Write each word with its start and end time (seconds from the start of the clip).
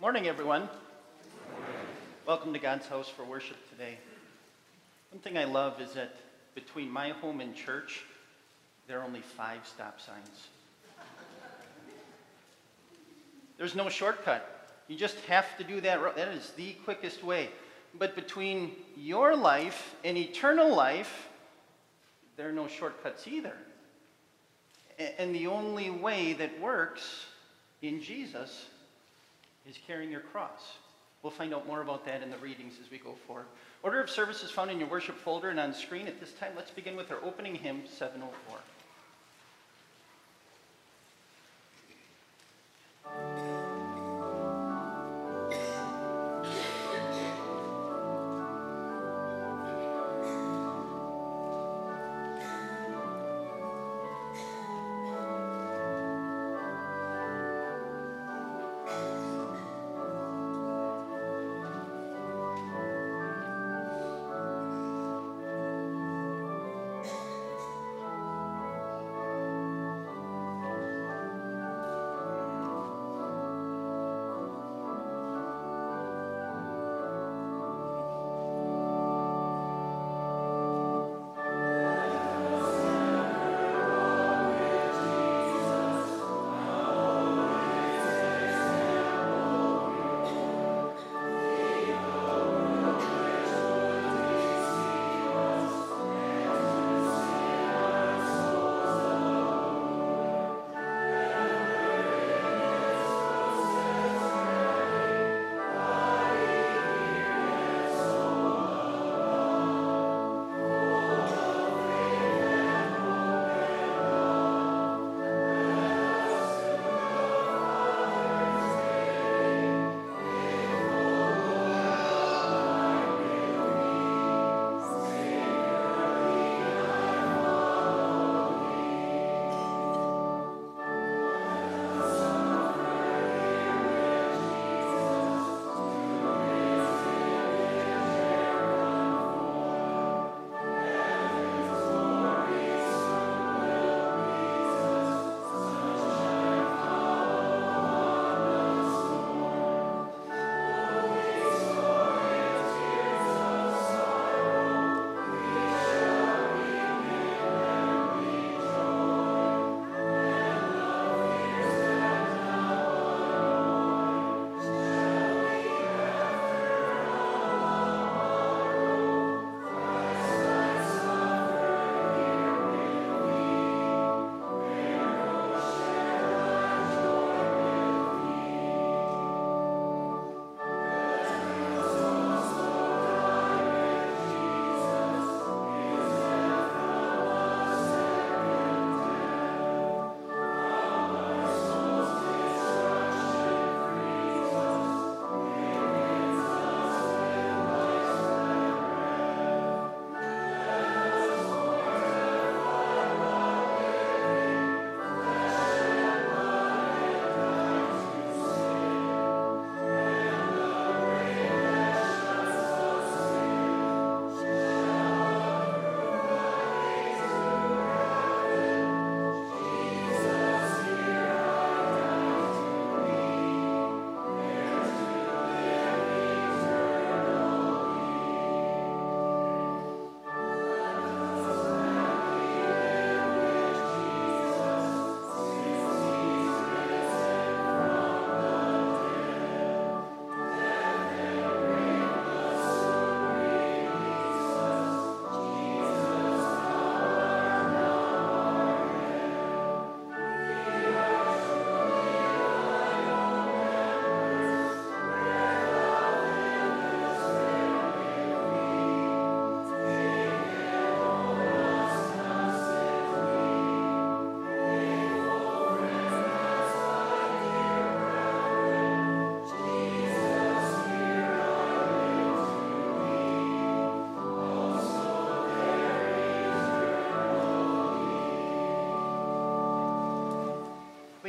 Morning, 0.00 0.28
everyone. 0.28 0.68
Welcome 2.24 2.52
to 2.52 2.60
God's 2.60 2.86
house 2.86 3.08
for 3.08 3.24
worship 3.24 3.56
today. 3.68 3.98
One 5.10 5.20
thing 5.20 5.36
I 5.36 5.42
love 5.42 5.80
is 5.80 5.94
that 5.94 6.14
between 6.54 6.88
my 6.88 7.08
home 7.08 7.40
and 7.40 7.52
church, 7.52 8.04
there 8.86 9.00
are 9.00 9.04
only 9.04 9.22
five 9.22 9.66
stop 9.66 10.00
signs. 10.00 10.46
There's 13.56 13.74
no 13.74 13.88
shortcut. 13.88 14.70
You 14.86 14.96
just 14.96 15.18
have 15.24 15.58
to 15.58 15.64
do 15.64 15.80
that. 15.80 16.14
That 16.14 16.28
is 16.28 16.52
the 16.52 16.74
quickest 16.84 17.24
way. 17.24 17.48
But 17.98 18.14
between 18.14 18.76
your 18.96 19.34
life 19.34 19.96
and 20.04 20.16
eternal 20.16 20.72
life, 20.76 21.26
there 22.36 22.48
are 22.48 22.52
no 22.52 22.68
shortcuts 22.68 23.26
either. 23.26 23.54
And 25.18 25.34
the 25.34 25.48
only 25.48 25.90
way 25.90 26.34
that 26.34 26.60
works 26.60 27.26
in 27.82 28.00
Jesus 28.00 28.66
is 29.68 29.78
carrying 29.86 30.10
your 30.10 30.20
cross. 30.20 30.78
We'll 31.22 31.32
find 31.32 31.52
out 31.52 31.66
more 31.66 31.82
about 31.82 32.06
that 32.06 32.22
in 32.22 32.30
the 32.30 32.38
readings 32.38 32.74
as 32.82 32.90
we 32.90 32.98
go 32.98 33.14
forward. 33.26 33.46
Order 33.82 34.00
of 34.00 34.08
service 34.08 34.42
is 34.42 34.50
found 34.50 34.70
in 34.70 34.78
your 34.78 34.88
worship 34.88 35.16
folder 35.16 35.50
and 35.50 35.60
on 35.60 35.74
screen. 35.74 36.06
At 36.06 36.20
this 36.20 36.32
time, 36.32 36.52
let's 36.56 36.70
begin 36.70 36.96
with 36.96 37.10
our 37.10 37.18
opening 37.24 37.54
hymn, 37.54 37.82
704. 37.86 38.58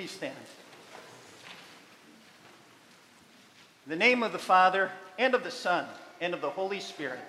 Please 0.10 0.18
stand. 0.18 0.36
In 3.86 3.90
the 3.92 3.96
name 3.96 4.24
of 4.24 4.32
the 4.32 4.40
Father, 4.40 4.92
and 5.20 5.36
of 5.36 5.44
the 5.44 5.52
Son, 5.52 5.86
and 6.20 6.34
of 6.34 6.42
the 6.42 6.50
Holy 6.50 6.80
Spirit. 6.80 7.20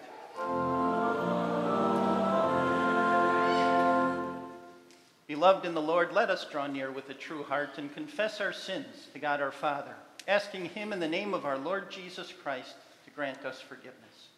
Beloved 5.27 5.67
in 5.67 5.75
the 5.75 5.83
Lord, 5.83 6.13
let 6.13 6.31
us 6.31 6.47
draw 6.51 6.67
near 6.67 6.91
with 6.91 7.11
a 7.11 7.15
true 7.15 7.43
heart 7.43 7.77
and 7.77 7.93
confess 7.95 8.41
our 8.41 8.53
sins 8.53 9.09
to 9.13 9.19
God 9.19 9.41
our 9.41 9.53
Father. 9.53 9.95
asking 10.27 10.67
Him 10.67 10.93
in 10.93 11.01
the 11.01 11.09
name 11.09 11.35
of 11.35 11.45
our 11.45 11.59
Lord 11.59 11.91
Jesus 11.91 12.33
Christ 12.43 12.75
to 13.05 13.11
grant 13.11 13.45
us 13.45 13.61
forgiveness. 13.61 14.29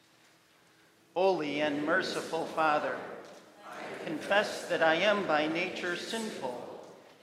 Holy 1.15 1.61
and 1.61 1.85
merciful 1.85 2.47
Father, 2.47 2.97
I 3.67 4.05
confess 4.05 4.67
that 4.69 4.83
I 4.83 4.97
am 4.97 5.27
by 5.27 5.47
nature 5.47 5.97
sinful 5.97 6.62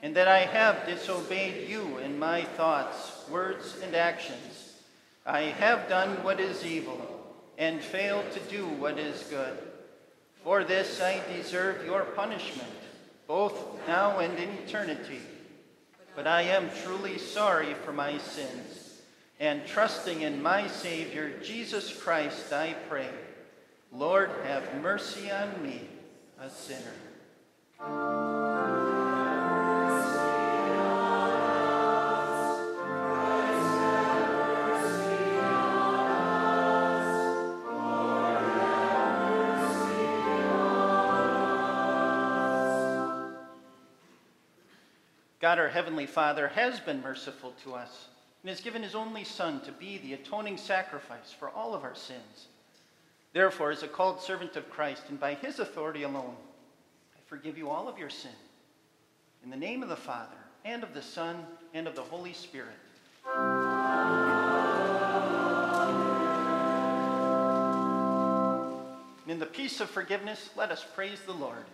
and 0.02 0.14
that 0.16 0.28
I 0.28 0.40
have 0.40 0.86
disobeyed 0.86 1.68
you 1.68 1.98
in 1.98 2.18
my 2.18 2.42
thoughts, 2.42 3.28
words, 3.28 3.76
and 3.82 3.94
actions. 3.94 4.74
I 5.26 5.42
have 5.42 5.88
done 5.88 6.22
what 6.22 6.40
is 6.40 6.64
evil 6.64 7.20
and 7.58 7.80
failed 7.80 8.30
to 8.32 8.40
do 8.40 8.66
what 8.66 8.98
is 8.98 9.22
good. 9.24 9.58
For 10.42 10.64
this 10.64 11.00
I 11.02 11.20
deserve 11.36 11.84
your 11.84 12.04
punishment, 12.04 12.72
both 13.26 13.86
now 13.86 14.18
and 14.18 14.38
in 14.38 14.48
eternity. 14.64 15.20
But 16.16 16.26
I 16.26 16.42
am 16.42 16.70
truly 16.84 17.18
sorry 17.18 17.74
for 17.84 17.92
my 17.92 18.16
sins, 18.18 19.02
and 19.38 19.66
trusting 19.66 20.22
in 20.22 20.42
my 20.42 20.66
Savior, 20.66 21.38
Jesus 21.42 21.94
Christ, 21.94 22.52
I 22.52 22.74
pray. 22.88 23.10
Lord, 23.92 24.30
have 24.44 24.80
mercy 24.82 25.30
on 25.30 25.62
me, 25.62 25.82
a 26.40 26.48
sinner. 26.48 26.94
God, 45.40 45.58
our 45.58 45.68
Heavenly 45.68 46.06
Father, 46.06 46.48
has 46.48 46.80
been 46.80 47.00
merciful 47.00 47.54
to 47.64 47.74
us 47.74 48.08
and 48.42 48.50
has 48.50 48.60
given 48.60 48.82
His 48.82 48.94
only 48.94 49.24
Son 49.24 49.60
to 49.62 49.72
be 49.72 49.96
the 49.98 50.12
atoning 50.12 50.58
sacrifice 50.58 51.34
for 51.36 51.48
all 51.48 51.74
of 51.74 51.82
our 51.82 51.94
sins. 51.94 52.48
Therefore, 53.32 53.70
as 53.70 53.82
a 53.82 53.88
called 53.88 54.20
servant 54.20 54.56
of 54.56 54.68
Christ 54.70 55.04
and 55.08 55.18
by 55.18 55.34
His 55.34 55.58
authority 55.58 56.02
alone, 56.02 56.34
I 57.14 57.20
forgive 57.26 57.56
you 57.56 57.70
all 57.70 57.88
of 57.88 57.98
your 57.98 58.10
sin. 58.10 58.30
In 59.42 59.48
the 59.50 59.56
name 59.56 59.82
of 59.82 59.88
the 59.88 59.96
Father, 59.96 60.36
and 60.66 60.82
of 60.82 60.92
the 60.92 61.00
Son, 61.00 61.36
and 61.72 61.86
of 61.86 61.96
the 61.96 62.02
Holy 62.02 62.34
Spirit. 62.34 62.68
In 69.26 69.38
the 69.38 69.46
peace 69.46 69.80
of 69.80 69.88
forgiveness, 69.88 70.50
let 70.54 70.70
us 70.70 70.84
praise 70.94 71.20
the 71.24 71.32
Lord. 71.32 71.64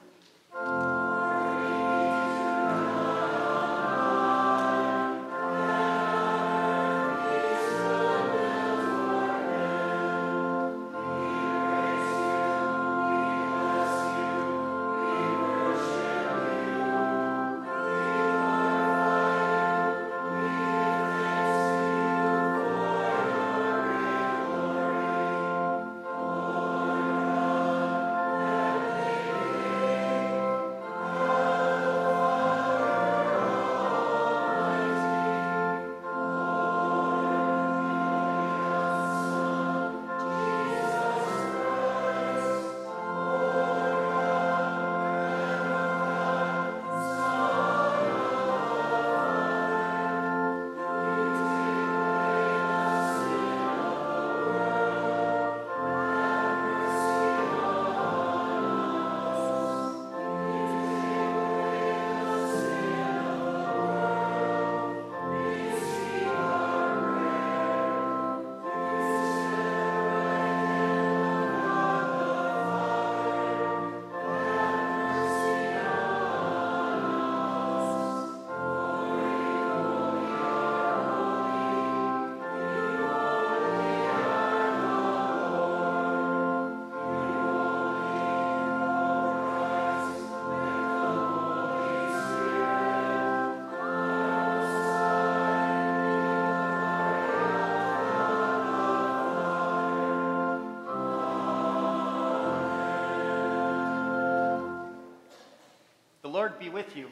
Lord 106.37 106.59
be 106.59 106.69
with 106.69 106.95
you. 106.95 107.09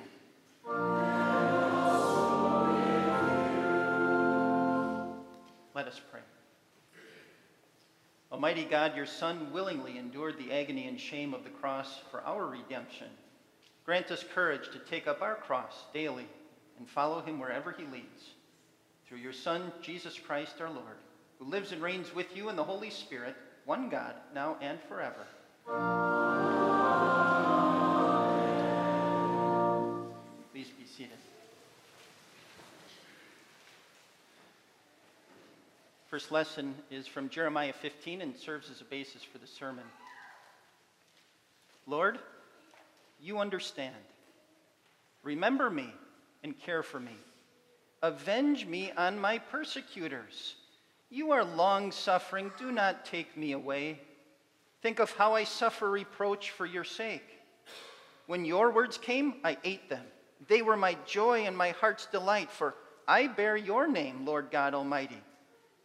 Let 5.74 5.88
us 5.88 5.98
pray. 6.10 6.20
Almighty 8.30 8.64
God, 8.64 8.94
your 8.94 9.06
Son 9.06 9.50
willingly 9.50 9.96
endured 9.96 10.36
the 10.36 10.52
agony 10.52 10.88
and 10.88 11.00
shame 11.00 11.32
of 11.32 11.42
the 11.42 11.48
cross 11.48 12.02
for 12.10 12.20
our 12.20 12.44
redemption. 12.44 13.06
Grant 13.86 14.10
us 14.10 14.22
courage 14.34 14.68
to 14.72 14.78
take 14.80 15.08
up 15.08 15.22
our 15.22 15.36
cross 15.36 15.86
daily 15.94 16.26
and 16.76 16.86
follow 16.86 17.22
him 17.22 17.40
wherever 17.40 17.72
he 17.72 17.84
leads. 17.84 18.32
Through 19.08 19.20
your 19.20 19.32
Son, 19.32 19.72
Jesus 19.80 20.18
Christ 20.18 20.60
our 20.60 20.68
Lord, 20.68 20.98
who 21.38 21.46
lives 21.46 21.72
and 21.72 21.80
reigns 21.80 22.14
with 22.14 22.36
you 22.36 22.50
in 22.50 22.56
the 22.56 22.64
Holy 22.64 22.90
Spirit, 22.90 23.36
one 23.64 23.88
God, 23.88 24.16
now 24.34 24.58
and 24.60 24.78
forever. 24.82 26.73
First 36.14 36.30
lesson 36.30 36.76
is 36.92 37.08
from 37.08 37.28
Jeremiah 37.28 37.72
15 37.72 38.20
and 38.20 38.36
serves 38.36 38.70
as 38.70 38.80
a 38.80 38.84
basis 38.84 39.24
for 39.24 39.38
the 39.38 39.48
sermon. 39.48 39.82
Lord, 41.88 42.20
you 43.20 43.40
understand. 43.40 43.96
Remember 45.24 45.68
me 45.68 45.92
and 46.44 46.56
care 46.56 46.84
for 46.84 47.00
me. 47.00 47.16
Avenge 48.00 48.64
me 48.64 48.92
on 48.96 49.18
my 49.18 49.38
persecutors. 49.38 50.54
You 51.10 51.32
are 51.32 51.42
long 51.42 51.90
suffering. 51.90 52.52
Do 52.60 52.70
not 52.70 53.04
take 53.04 53.36
me 53.36 53.50
away. 53.50 53.98
Think 54.82 55.00
of 55.00 55.10
how 55.16 55.34
I 55.34 55.42
suffer 55.42 55.90
reproach 55.90 56.52
for 56.52 56.64
your 56.64 56.84
sake. 56.84 57.26
When 58.28 58.44
your 58.44 58.70
words 58.70 58.98
came, 58.98 59.34
I 59.42 59.58
ate 59.64 59.90
them. 59.90 60.04
They 60.46 60.62
were 60.62 60.76
my 60.76 60.96
joy 61.06 61.40
and 61.40 61.56
my 61.56 61.70
heart's 61.70 62.06
delight, 62.06 62.52
for 62.52 62.76
I 63.08 63.26
bear 63.26 63.56
your 63.56 63.88
name, 63.88 64.24
Lord 64.24 64.52
God 64.52 64.74
Almighty. 64.74 65.20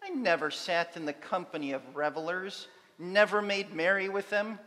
I 0.03 0.09
never 0.09 0.51
sat 0.51 0.95
in 0.95 1.05
the 1.05 1.13
company 1.13 1.71
of 1.73 1.81
revelers, 1.95 2.67
never 2.97 3.41
made 3.41 3.73
merry 3.73 4.09
with 4.09 4.29
them. 4.29 4.59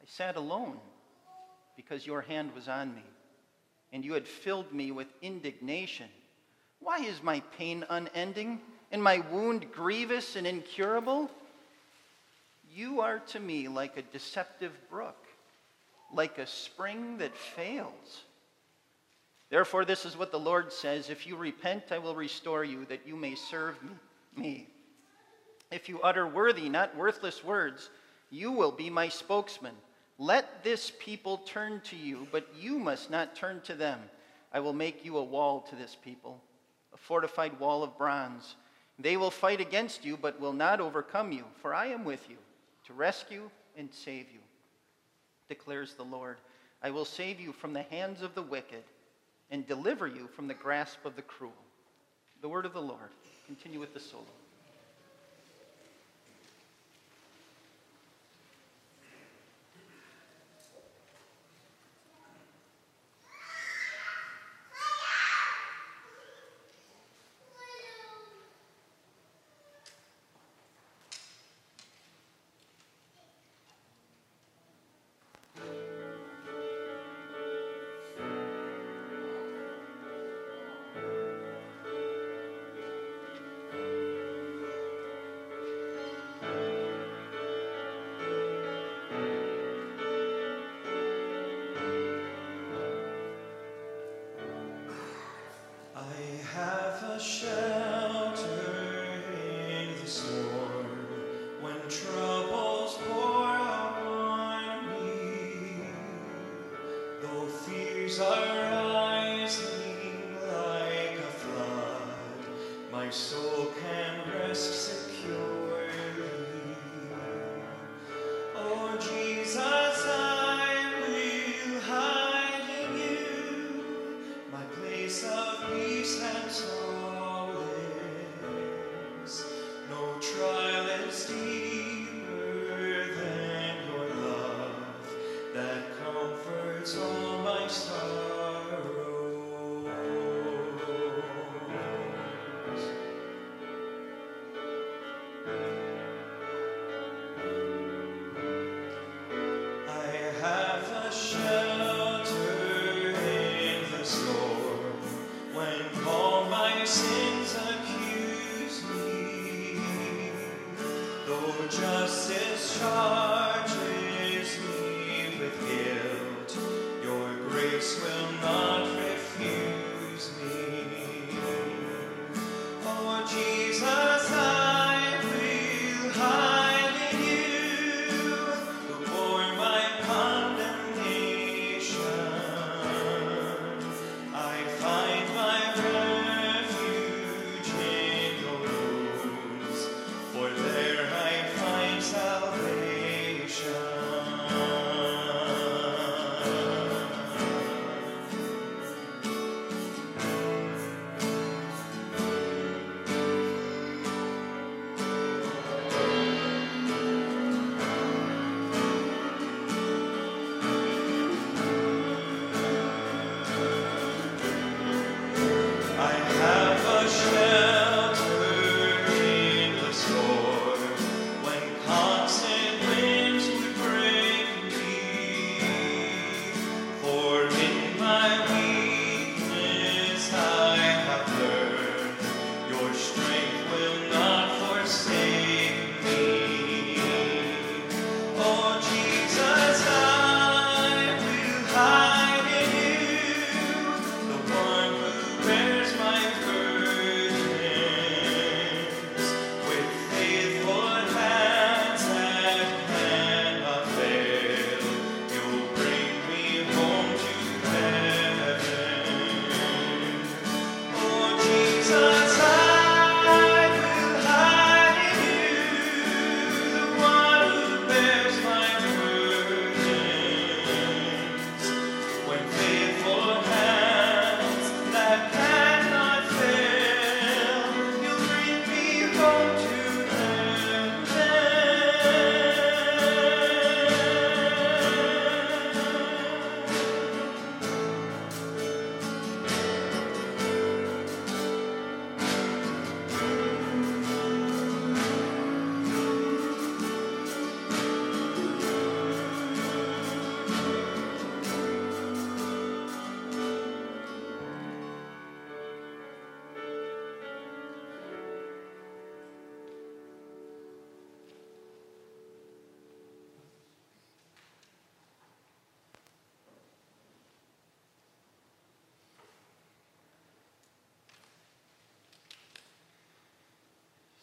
I 0.00 0.04
sat 0.06 0.36
alone 0.36 0.78
because 1.76 2.06
your 2.06 2.20
hand 2.20 2.54
was 2.54 2.68
on 2.68 2.94
me, 2.94 3.04
and 3.92 4.04
you 4.04 4.12
had 4.12 4.26
filled 4.26 4.72
me 4.72 4.90
with 4.90 5.08
indignation. 5.22 6.08
Why 6.80 6.98
is 6.98 7.22
my 7.22 7.40
pain 7.56 7.84
unending, 7.88 8.60
and 8.92 9.02
my 9.02 9.22
wound 9.30 9.72
grievous 9.72 10.36
and 10.36 10.46
incurable? 10.46 11.30
You 12.74 13.00
are 13.00 13.18
to 13.28 13.40
me 13.40 13.68
like 13.68 13.96
a 13.96 14.02
deceptive 14.02 14.72
brook, 14.90 15.26
like 16.12 16.38
a 16.38 16.46
spring 16.46 17.18
that 17.18 17.36
fails. 17.36 18.22
Therefore, 19.50 19.84
this 19.84 20.04
is 20.04 20.16
what 20.16 20.30
the 20.30 20.38
Lord 20.38 20.72
says 20.72 21.10
If 21.10 21.26
you 21.26 21.36
repent, 21.36 21.84
I 21.90 21.98
will 21.98 22.14
restore 22.14 22.64
you, 22.64 22.84
that 22.86 23.06
you 23.06 23.16
may 23.16 23.34
serve 23.34 23.82
me. 23.82 23.90
If 25.70 25.88
you 25.88 26.00
utter 26.00 26.26
worthy, 26.26 26.68
not 26.68 26.96
worthless 26.96 27.44
words, 27.44 27.90
you 28.30 28.52
will 28.52 28.72
be 28.72 28.90
my 28.90 29.08
spokesman. 29.08 29.74
Let 30.18 30.64
this 30.64 30.92
people 30.98 31.38
turn 31.38 31.80
to 31.86 31.96
you, 31.96 32.26
but 32.32 32.48
you 32.58 32.78
must 32.78 33.10
not 33.10 33.36
turn 33.36 33.60
to 33.62 33.74
them. 33.74 34.00
I 34.52 34.60
will 34.60 34.72
make 34.72 35.04
you 35.04 35.18
a 35.18 35.24
wall 35.24 35.60
to 35.68 35.76
this 35.76 35.96
people, 36.02 36.40
a 36.92 36.96
fortified 36.96 37.58
wall 37.60 37.82
of 37.82 37.96
bronze. 37.98 38.56
They 38.98 39.16
will 39.16 39.30
fight 39.30 39.60
against 39.60 40.04
you, 40.04 40.16
but 40.16 40.40
will 40.40 40.52
not 40.52 40.80
overcome 40.80 41.30
you, 41.32 41.44
for 41.60 41.74
I 41.74 41.86
am 41.86 42.04
with 42.04 42.28
you 42.28 42.36
to 42.86 42.92
rescue 42.94 43.50
and 43.76 43.88
save 43.92 44.26
you, 44.32 44.40
declares 45.48 45.94
the 45.94 46.04
Lord. 46.04 46.38
I 46.82 46.90
will 46.90 47.04
save 47.04 47.38
you 47.38 47.52
from 47.52 47.72
the 47.72 47.82
hands 47.82 48.22
of 48.22 48.34
the 48.34 48.42
wicked 48.42 48.82
and 49.50 49.66
deliver 49.66 50.06
you 50.06 50.28
from 50.34 50.48
the 50.48 50.54
grasp 50.54 51.04
of 51.04 51.14
the 51.14 51.22
cruel. 51.22 51.52
The 52.40 52.48
word 52.48 52.66
of 52.66 52.72
the 52.72 52.82
Lord. 52.82 53.10
Continue 53.48 53.80
with 53.80 53.94
the 53.94 54.00
solo. 54.00 54.26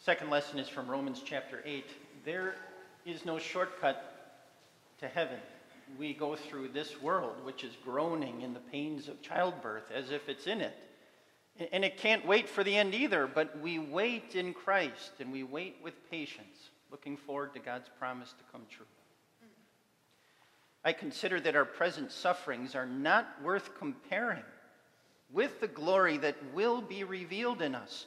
Second 0.06 0.30
lesson 0.30 0.60
is 0.60 0.68
from 0.68 0.86
Romans 0.86 1.20
chapter 1.24 1.60
8. 1.64 1.84
There 2.24 2.54
is 3.04 3.24
no 3.24 3.40
shortcut 3.40 4.44
to 5.00 5.08
heaven. 5.08 5.40
We 5.98 6.14
go 6.14 6.36
through 6.36 6.68
this 6.68 7.02
world, 7.02 7.44
which 7.44 7.64
is 7.64 7.72
groaning 7.84 8.42
in 8.42 8.54
the 8.54 8.60
pains 8.60 9.08
of 9.08 9.20
childbirth, 9.20 9.90
as 9.92 10.12
if 10.12 10.28
it's 10.28 10.46
in 10.46 10.60
it. 10.60 10.76
And 11.72 11.84
it 11.84 11.96
can't 11.96 12.24
wait 12.24 12.48
for 12.48 12.62
the 12.62 12.76
end 12.76 12.94
either, 12.94 13.26
but 13.26 13.58
we 13.58 13.80
wait 13.80 14.36
in 14.36 14.54
Christ 14.54 15.10
and 15.18 15.32
we 15.32 15.42
wait 15.42 15.74
with 15.82 16.08
patience, 16.08 16.70
looking 16.92 17.16
forward 17.16 17.52
to 17.54 17.58
God's 17.58 17.90
promise 17.98 18.30
to 18.30 18.44
come 18.52 18.62
true. 18.70 18.86
I 20.84 20.92
consider 20.92 21.40
that 21.40 21.56
our 21.56 21.64
present 21.64 22.12
sufferings 22.12 22.76
are 22.76 22.86
not 22.86 23.26
worth 23.42 23.76
comparing 23.76 24.44
with 25.32 25.60
the 25.60 25.66
glory 25.66 26.16
that 26.18 26.36
will 26.54 26.80
be 26.80 27.02
revealed 27.02 27.60
in 27.60 27.74
us. 27.74 28.06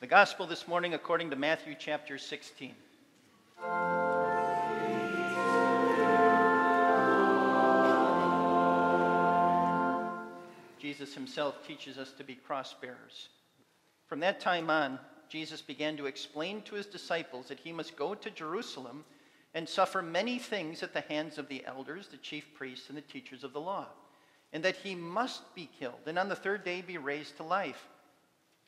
The 0.00 0.06
gospel 0.06 0.46
this 0.46 0.68
morning 0.68 0.94
according 0.94 1.30
to 1.30 1.36
Matthew 1.36 1.74
chapter 1.76 2.18
16. 2.18 2.72
Jesus 10.78 11.12
himself 11.12 11.66
teaches 11.66 11.98
us 11.98 12.12
to 12.12 12.22
be 12.22 12.36
cross 12.36 12.76
bearers. 12.80 13.30
From 14.06 14.20
that 14.20 14.38
time 14.38 14.70
on, 14.70 15.00
Jesus 15.28 15.60
began 15.60 15.96
to 15.96 16.06
explain 16.06 16.62
to 16.62 16.76
his 16.76 16.86
disciples 16.86 17.48
that 17.48 17.58
he 17.58 17.72
must 17.72 17.96
go 17.96 18.14
to 18.14 18.30
Jerusalem 18.30 19.04
and 19.52 19.68
suffer 19.68 20.00
many 20.00 20.38
things 20.38 20.84
at 20.84 20.92
the 20.92 21.00
hands 21.00 21.38
of 21.38 21.48
the 21.48 21.66
elders, 21.66 22.06
the 22.06 22.18
chief 22.18 22.54
priests, 22.54 22.88
and 22.88 22.96
the 22.96 23.02
teachers 23.02 23.42
of 23.42 23.52
the 23.52 23.60
law, 23.60 23.88
and 24.52 24.62
that 24.62 24.76
he 24.76 24.94
must 24.94 25.52
be 25.56 25.68
killed, 25.80 26.06
and 26.06 26.20
on 26.20 26.28
the 26.28 26.36
third 26.36 26.62
day 26.62 26.82
be 26.82 26.98
raised 26.98 27.36
to 27.38 27.42
life. 27.42 27.88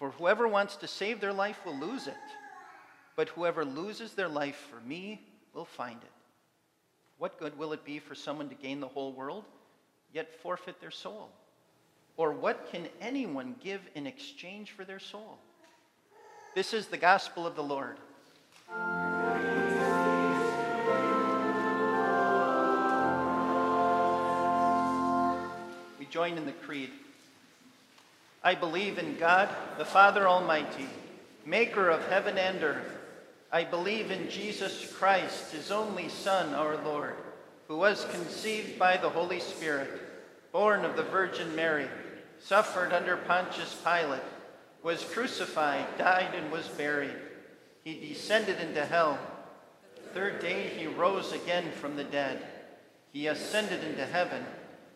For 0.00 0.10
whoever 0.12 0.48
wants 0.48 0.76
to 0.76 0.88
save 0.88 1.20
their 1.20 1.34
life 1.34 1.60
will 1.66 1.78
lose 1.78 2.06
it, 2.06 2.14
but 3.16 3.28
whoever 3.28 3.66
loses 3.66 4.14
their 4.14 4.30
life 4.30 4.56
for 4.70 4.80
me 4.88 5.20
will 5.52 5.66
find 5.66 6.02
it. 6.02 6.10
What 7.18 7.38
good 7.38 7.58
will 7.58 7.74
it 7.74 7.84
be 7.84 7.98
for 7.98 8.14
someone 8.14 8.48
to 8.48 8.54
gain 8.54 8.80
the 8.80 8.88
whole 8.88 9.12
world, 9.12 9.44
yet 10.14 10.34
forfeit 10.40 10.80
their 10.80 10.90
soul? 10.90 11.28
Or 12.16 12.32
what 12.32 12.72
can 12.72 12.88
anyone 12.98 13.56
give 13.62 13.82
in 13.94 14.06
exchange 14.06 14.70
for 14.70 14.86
their 14.86 14.98
soul? 14.98 15.36
This 16.54 16.72
is 16.72 16.86
the 16.86 16.96
gospel 16.96 17.46
of 17.46 17.54
the 17.54 17.62
Lord. 17.62 17.98
We 25.98 26.06
join 26.06 26.38
in 26.38 26.46
the 26.46 26.52
creed. 26.52 26.90
I 28.42 28.54
believe 28.54 28.98
in 28.98 29.18
God, 29.18 29.50
the 29.76 29.84
Father 29.84 30.26
Almighty, 30.26 30.88
maker 31.44 31.90
of 31.90 32.08
heaven 32.08 32.38
and 32.38 32.62
earth. 32.62 32.98
I 33.52 33.64
believe 33.64 34.10
in 34.10 34.30
Jesus 34.30 34.90
Christ, 34.94 35.52
his 35.52 35.70
only 35.70 36.08
Son, 36.08 36.54
our 36.54 36.76
Lord, 36.82 37.16
who 37.68 37.76
was 37.76 38.06
conceived 38.06 38.78
by 38.78 38.96
the 38.96 39.10
Holy 39.10 39.40
Spirit, 39.40 39.90
born 40.52 40.84
of 40.84 40.96
the 40.96 41.02
Virgin 41.02 41.54
Mary 41.54 41.88
suffered 42.42 42.92
under 42.92 43.16
Pontius 43.16 43.78
Pilate, 43.84 44.22
was 44.82 45.04
crucified, 45.04 45.86
died, 45.98 46.34
and 46.34 46.50
was 46.50 46.66
buried. 46.68 47.14
He 47.84 48.08
descended 48.08 48.58
into 48.60 48.84
hell. 48.86 49.18
The 49.96 50.08
third 50.14 50.40
day 50.40 50.68
he 50.68 50.86
rose 50.86 51.32
again 51.32 51.70
from 51.72 51.96
the 51.96 52.04
dead. 52.04 52.42
He 53.12 53.26
ascended 53.26 53.84
into 53.84 54.06
heaven 54.06 54.44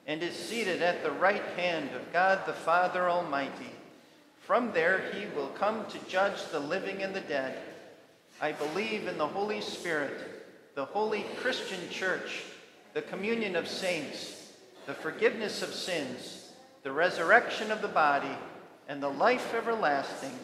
and 0.07 0.23
is 0.23 0.35
seated 0.35 0.83
at 0.83 1.03
the 1.03 1.11
right 1.11 1.43
hand 1.57 1.91
of 1.95 2.13
God 2.13 2.47
the 2.47 2.53
Father 2.53 3.09
Almighty. 3.09 3.73
From 4.41 4.73
there 4.73 5.11
he 5.13 5.27
will 5.35 5.49
come 5.49 5.87
to 5.87 5.99
judge 6.09 6.45
the 6.51 6.61
living 6.61 7.03
and 7.03 7.15
the 7.15 7.21
dead. 7.21 7.59
I 8.41 8.53
believe 8.53 9.07
in 9.07 9.17
the 9.17 9.27
Holy 9.27 9.61
Spirit, 9.61 10.45
the 10.75 10.85
holy 10.85 11.25
Christian 11.37 11.89
church, 11.91 12.43
the 12.93 13.03
communion 13.03 13.57
of 13.57 13.69
saints, 13.69 14.53
the 14.87 14.95
forgiveness 14.95 15.63
of 15.63 15.73
sins 15.73 16.45
the 16.85 16.93
resurrection 16.93 17.73
of 17.73 17.81
the 17.81 17.89
body, 17.89 18.37
and 18.89 19.03
the 19.03 19.09
life 19.09 19.55
everlasting. 19.55 20.39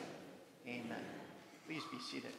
Amen. 0.66 1.04
Please 1.66 1.82
be 1.92 1.98
seated. 1.98 2.32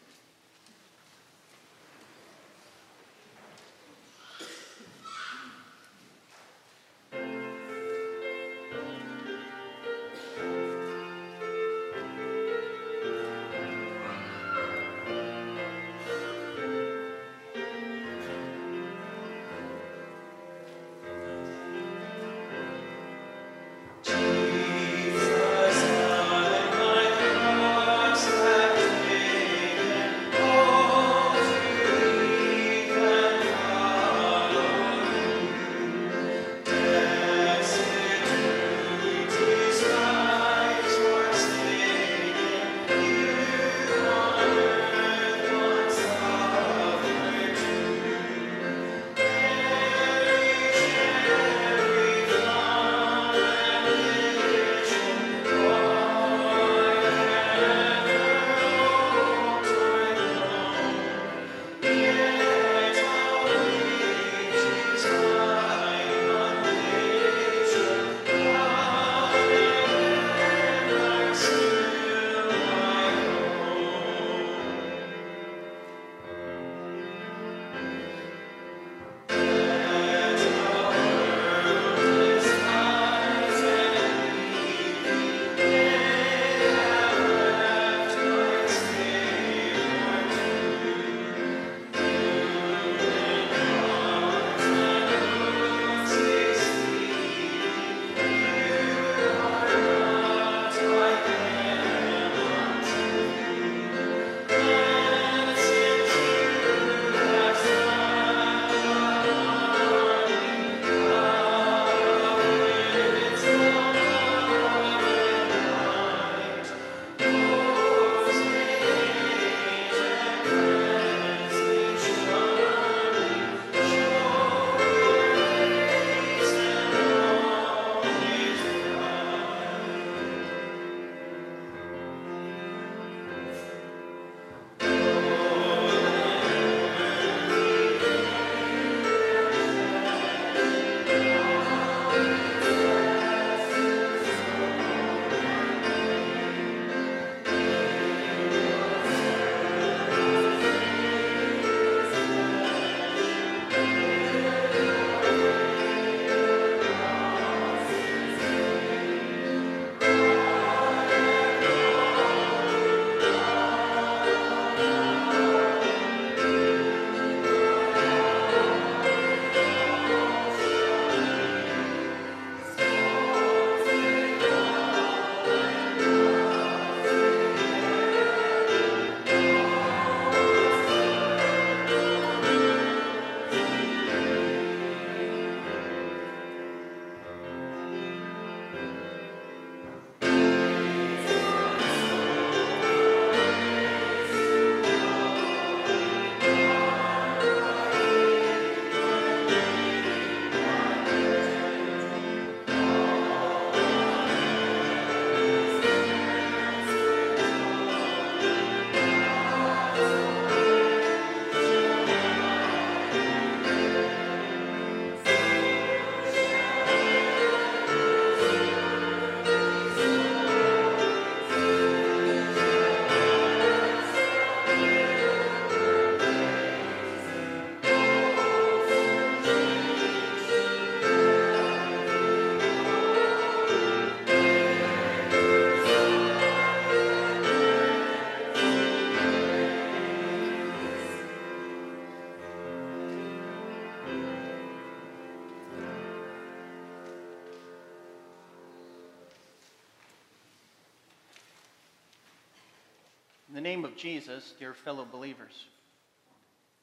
In 253.51 253.55
the 253.55 253.59
name 253.59 253.83
of 253.83 253.97
Jesus, 253.97 254.53
dear 254.59 254.73
fellow 254.73 255.05
believers, 255.11 255.65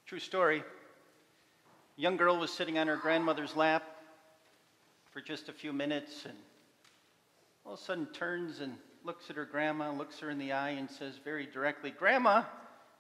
true 0.05 0.19
story. 0.19 0.59
A 0.59 0.63
young 1.97 2.19
girl 2.19 2.37
was 2.37 2.53
sitting 2.53 2.79
on 2.79 2.89
her 2.89 2.97
grandmother's 2.97 3.57
lap 3.57 3.85
for 5.11 5.23
just 5.23 5.49
a 5.49 5.53
few 5.55 5.73
minutes 5.73 6.27
and 6.27 6.37
all 7.65 7.73
of 7.73 7.81
a 7.81 7.83
sudden 7.83 8.05
turns 8.13 8.61
and 8.61 8.75
looks 9.03 9.31
at 9.31 9.37
her 9.37 9.47
grandma, 9.47 9.91
looks 9.91 10.19
her 10.19 10.29
in 10.29 10.37
the 10.37 10.53
eye, 10.53 10.73
and 10.73 10.91
says 10.91 11.15
very 11.25 11.47
directly, 11.47 11.91
Grandma, 11.91 12.43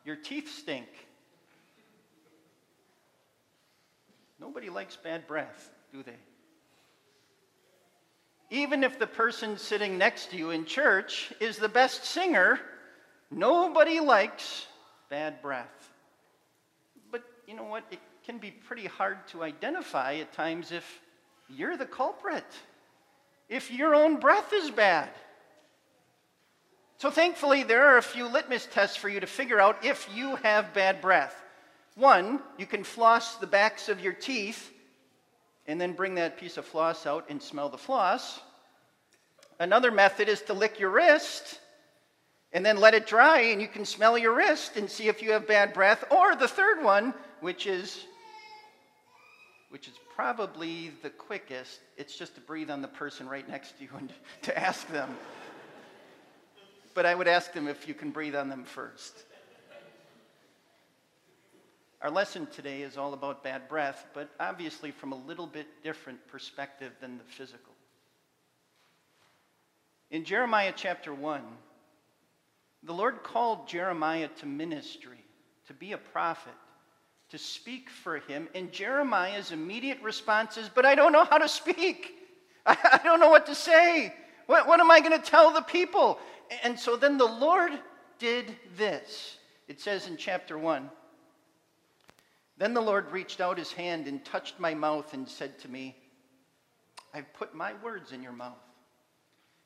your 0.02 0.16
teeth 0.16 0.50
stink. 0.50 0.88
Nobody 4.40 4.70
likes 4.70 4.96
bad 4.96 5.26
breath, 5.26 5.68
do 5.92 6.02
they? 6.02 6.16
Even 8.48 8.82
if 8.82 8.98
the 8.98 9.06
person 9.06 9.58
sitting 9.58 9.98
next 9.98 10.30
to 10.30 10.38
you 10.38 10.52
in 10.52 10.64
church 10.64 11.34
is 11.38 11.58
the 11.58 11.68
best 11.68 12.06
singer, 12.06 12.58
nobody 13.30 14.00
likes 14.00 14.66
bad 15.08 15.40
breath. 15.42 15.92
But 17.10 17.22
you 17.46 17.54
know 17.54 17.64
what? 17.64 17.84
It 17.90 18.00
can 18.24 18.38
be 18.38 18.50
pretty 18.50 18.86
hard 18.86 19.26
to 19.28 19.42
identify 19.42 20.16
at 20.16 20.32
times 20.32 20.72
if 20.72 21.00
you're 21.48 21.76
the 21.76 21.86
culprit, 21.86 22.44
if 23.48 23.70
your 23.70 23.94
own 23.94 24.20
breath 24.20 24.52
is 24.52 24.70
bad. 24.70 25.10
So, 26.98 27.10
thankfully, 27.10 27.62
there 27.62 27.86
are 27.86 27.98
a 27.98 28.02
few 28.02 28.26
litmus 28.26 28.66
tests 28.70 28.96
for 28.96 29.08
you 29.08 29.20
to 29.20 29.26
figure 29.26 29.60
out 29.60 29.84
if 29.84 30.08
you 30.14 30.34
have 30.36 30.74
bad 30.74 31.00
breath. 31.00 31.34
One, 31.94 32.40
you 32.58 32.66
can 32.66 32.84
floss 32.84 33.36
the 33.36 33.46
backs 33.46 33.88
of 33.88 34.00
your 34.00 34.12
teeth 34.12 34.72
and 35.66 35.80
then 35.80 35.92
bring 35.92 36.16
that 36.16 36.38
piece 36.38 36.56
of 36.56 36.64
floss 36.64 37.06
out 37.06 37.26
and 37.28 37.40
smell 37.40 37.68
the 37.68 37.78
floss. 37.78 38.40
Another 39.60 39.90
method 39.90 40.28
is 40.28 40.42
to 40.42 40.54
lick 40.54 40.80
your 40.80 40.90
wrist 40.90 41.60
and 42.52 42.64
then 42.64 42.78
let 42.78 42.94
it 42.94 43.06
dry 43.06 43.40
and 43.40 43.60
you 43.60 43.68
can 43.68 43.84
smell 43.84 44.16
your 44.16 44.34
wrist 44.34 44.76
and 44.76 44.90
see 44.90 45.08
if 45.08 45.22
you 45.22 45.32
have 45.32 45.46
bad 45.46 45.72
breath. 45.72 46.04
Or 46.10 46.34
the 46.34 46.48
third 46.48 46.82
one, 46.82 47.14
which 47.40 47.66
is 47.66 48.04
which 49.70 49.86
is 49.86 49.94
probably 50.14 50.92
the 51.02 51.10
quickest, 51.10 51.80
it's 51.98 52.16
just 52.16 52.34
to 52.34 52.40
breathe 52.40 52.70
on 52.70 52.80
the 52.80 52.88
person 52.88 53.28
right 53.28 53.46
next 53.46 53.76
to 53.76 53.84
you 53.84 53.90
and 53.98 54.10
to 54.42 54.58
ask 54.58 54.88
them 54.88 55.14
but 56.98 57.06
I 57.06 57.14
would 57.14 57.28
ask 57.28 57.52
them 57.52 57.68
if 57.68 57.86
you 57.86 57.94
can 57.94 58.10
breathe 58.10 58.34
on 58.34 58.48
them 58.48 58.64
first. 58.64 59.14
Our 62.02 62.10
lesson 62.10 62.48
today 62.48 62.82
is 62.82 62.96
all 62.96 63.14
about 63.14 63.44
bad 63.44 63.68
breath, 63.68 64.04
but 64.14 64.28
obviously 64.40 64.90
from 64.90 65.12
a 65.12 65.16
little 65.16 65.46
bit 65.46 65.68
different 65.84 66.18
perspective 66.26 66.90
than 67.00 67.16
the 67.16 67.22
physical. 67.22 67.72
In 70.10 70.24
Jeremiah 70.24 70.72
chapter 70.74 71.14
1, 71.14 71.40
the 72.82 72.92
Lord 72.92 73.22
called 73.22 73.68
Jeremiah 73.68 74.28
to 74.38 74.46
ministry, 74.46 75.24
to 75.66 75.74
be 75.74 75.92
a 75.92 75.98
prophet, 75.98 76.52
to 77.30 77.38
speak 77.38 77.90
for 77.90 78.18
him, 78.18 78.48
and 78.54 78.72
Jeremiah's 78.72 79.52
immediate 79.52 80.00
response 80.02 80.56
is, 80.56 80.68
But 80.68 80.86
I 80.86 80.94
don't 80.94 81.12
know 81.12 81.24
how 81.24 81.38
to 81.38 81.48
speak. 81.48 82.14
I, 82.66 83.00
don't 83.04 83.20
know 83.20 83.30
what 83.30 83.46
to 83.46 83.54
say. 83.54 84.14
What, 84.46 84.66
what 84.66 84.80
am 84.80 84.90
I 84.90 85.00
going 85.00 85.18
to 85.18 85.30
tell 85.30 85.52
the 85.52 85.60
people? 85.60 86.18
And 86.62 86.78
so 86.78 86.96
then 86.96 87.18
the 87.18 87.26
Lord 87.26 87.72
did 88.18 88.56
this. 88.76 89.36
It 89.68 89.80
says 89.80 90.06
in 90.06 90.16
chapter 90.16 90.56
1 90.56 90.88
Then 92.56 92.74
the 92.74 92.80
Lord 92.80 93.10
reached 93.12 93.40
out 93.40 93.58
his 93.58 93.72
hand 93.72 94.06
and 94.06 94.24
touched 94.24 94.58
my 94.58 94.74
mouth 94.74 95.12
and 95.12 95.28
said 95.28 95.58
to 95.60 95.68
me, 95.68 95.96
I've 97.12 97.32
put 97.34 97.54
my 97.54 97.72
words 97.82 98.12
in 98.12 98.22
your 98.22 98.32
mouth. 98.32 98.56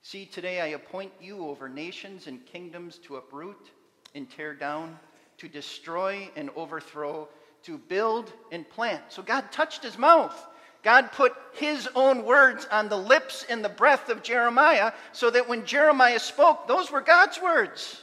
See, 0.05 0.27
today 0.27 0.61
I 0.61 0.67
appoint 0.67 1.13
you 1.21 1.47
over 1.47 1.69
nations 1.69 2.27
and 2.27 2.45
kingdoms 2.45 2.99
to 3.05 3.17
uproot 3.17 3.71
and 4.17 4.29
tear 4.29 4.53
down, 4.53 4.99
to 5.39 5.49
destroy 5.49 6.29
and 6.35 6.51
overthrow, 6.57 7.29
to 7.63 7.79
build 7.79 8.33
and 8.51 8.69
plant. 8.69 9.01
So 9.11 9.23
God 9.23 9.53
touched 9.53 9.85
his 9.85 9.97
mouth. 9.97 10.35
God 10.83 11.13
put 11.13 11.35
his 11.53 11.89
own 11.95 12.25
words 12.25 12.67
on 12.73 12.89
the 12.89 12.97
lips 12.97 13.47
and 13.49 13.65
the 13.65 13.69
breath 13.69 14.09
of 14.09 14.25
Jeremiah 14.25 14.91
so 15.13 15.31
that 15.31 15.49
when 15.49 15.65
Jeremiah 15.65 16.19
spoke, 16.19 16.67
those 16.67 16.91
were 16.91 17.01
God's 17.01 17.41
words. 17.41 18.03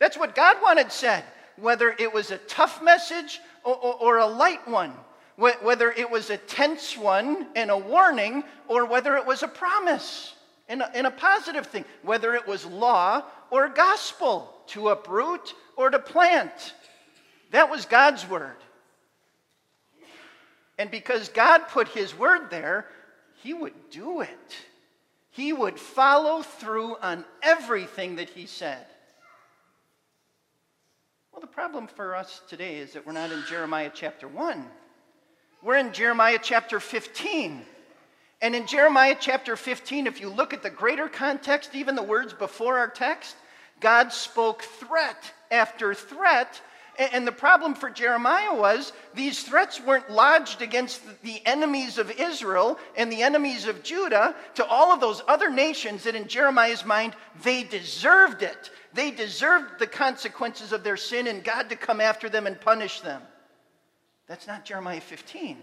That's 0.00 0.18
what 0.18 0.34
God 0.34 0.56
wanted 0.60 0.90
said, 0.90 1.22
whether 1.56 1.94
it 1.96 2.12
was 2.12 2.32
a 2.32 2.38
tough 2.38 2.82
message 2.82 3.40
or, 3.62 3.76
or, 3.76 3.94
or 3.94 4.18
a 4.18 4.26
light 4.26 4.66
one, 4.66 4.92
whether 5.36 5.92
it 5.92 6.10
was 6.10 6.30
a 6.30 6.36
tense 6.36 6.96
one 6.96 7.46
and 7.54 7.70
a 7.70 7.78
warning, 7.78 8.42
or 8.66 8.84
whether 8.84 9.16
it 9.16 9.24
was 9.24 9.44
a 9.44 9.48
promise 9.48 10.34
and 10.68 10.82
a, 10.82 10.96
and 10.96 11.06
a 11.06 11.10
positive 11.10 11.66
thing, 11.66 11.84
whether 12.02 12.34
it 12.34 12.46
was 12.46 12.66
law 12.66 13.22
or 13.50 13.68
gospel 13.68 14.54
to 14.68 14.88
uproot 14.90 15.54
or 15.76 15.90
to 15.90 15.98
plant. 15.98 16.74
That 17.50 17.70
was 17.70 17.86
God's 17.86 18.28
word. 18.28 18.56
And 20.78 20.90
because 20.90 21.28
God 21.30 21.68
put 21.68 21.88
His 21.88 22.16
word 22.16 22.50
there, 22.50 22.86
He 23.42 23.54
would 23.54 23.90
do 23.90 24.20
it. 24.20 24.56
He 25.30 25.52
would 25.52 25.78
follow 25.78 26.42
through 26.42 26.96
on 26.96 27.24
everything 27.42 28.16
that 28.16 28.28
He 28.28 28.46
said. 28.46 28.84
Well, 31.32 31.40
the 31.40 31.46
problem 31.46 31.86
for 31.86 32.14
us 32.14 32.42
today 32.48 32.78
is 32.78 32.92
that 32.92 33.06
we're 33.06 33.12
not 33.12 33.32
in 33.32 33.42
Jeremiah 33.48 33.90
chapter 33.92 34.28
1. 34.28 34.64
We're 35.62 35.76
in 35.76 35.92
Jeremiah 35.92 36.38
chapter 36.42 36.78
15. 36.80 37.64
And 38.40 38.54
in 38.54 38.66
Jeremiah 38.66 39.16
chapter 39.18 39.56
15, 39.56 40.06
if 40.06 40.20
you 40.20 40.28
look 40.28 40.52
at 40.52 40.62
the 40.62 40.70
greater 40.70 41.08
context, 41.08 41.74
even 41.74 41.96
the 41.96 42.02
words 42.02 42.32
before 42.32 42.78
our 42.78 42.88
text, 42.88 43.36
God 43.80 44.12
spoke 44.12 44.62
threat 44.62 45.32
after 45.50 45.94
threat 45.94 46.60
and 46.98 47.24
the 47.24 47.32
problem 47.32 47.74
for 47.74 47.90
Jeremiah 47.90 48.54
was 48.54 48.92
these 49.14 49.44
threats 49.44 49.80
weren't 49.80 50.10
lodged 50.10 50.62
against 50.62 51.00
the 51.22 51.40
enemies 51.46 51.96
of 51.96 52.10
Israel 52.10 52.76
and 52.96 53.10
the 53.10 53.22
enemies 53.22 53.66
of 53.66 53.84
Judah 53.84 54.34
to 54.56 54.66
all 54.66 54.92
of 54.92 55.00
those 55.00 55.22
other 55.28 55.48
nations 55.48 56.02
that, 56.02 56.16
in 56.16 56.26
Jeremiah's 56.26 56.84
mind, 56.84 57.14
they 57.44 57.62
deserved 57.62 58.42
it. 58.42 58.70
They 58.94 59.12
deserved 59.12 59.78
the 59.78 59.86
consequences 59.86 60.72
of 60.72 60.82
their 60.82 60.96
sin 60.96 61.28
and 61.28 61.44
God 61.44 61.68
to 61.68 61.76
come 61.76 62.00
after 62.00 62.28
them 62.28 62.48
and 62.48 62.60
punish 62.60 63.00
them. 63.00 63.22
That's 64.26 64.48
not 64.48 64.64
Jeremiah 64.64 65.00
15. 65.00 65.56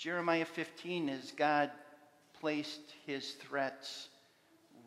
Jeremiah 0.00 0.46
15 0.46 1.10
is 1.10 1.34
God 1.36 1.70
placed 2.40 2.80
his 3.04 3.32
threats 3.32 4.08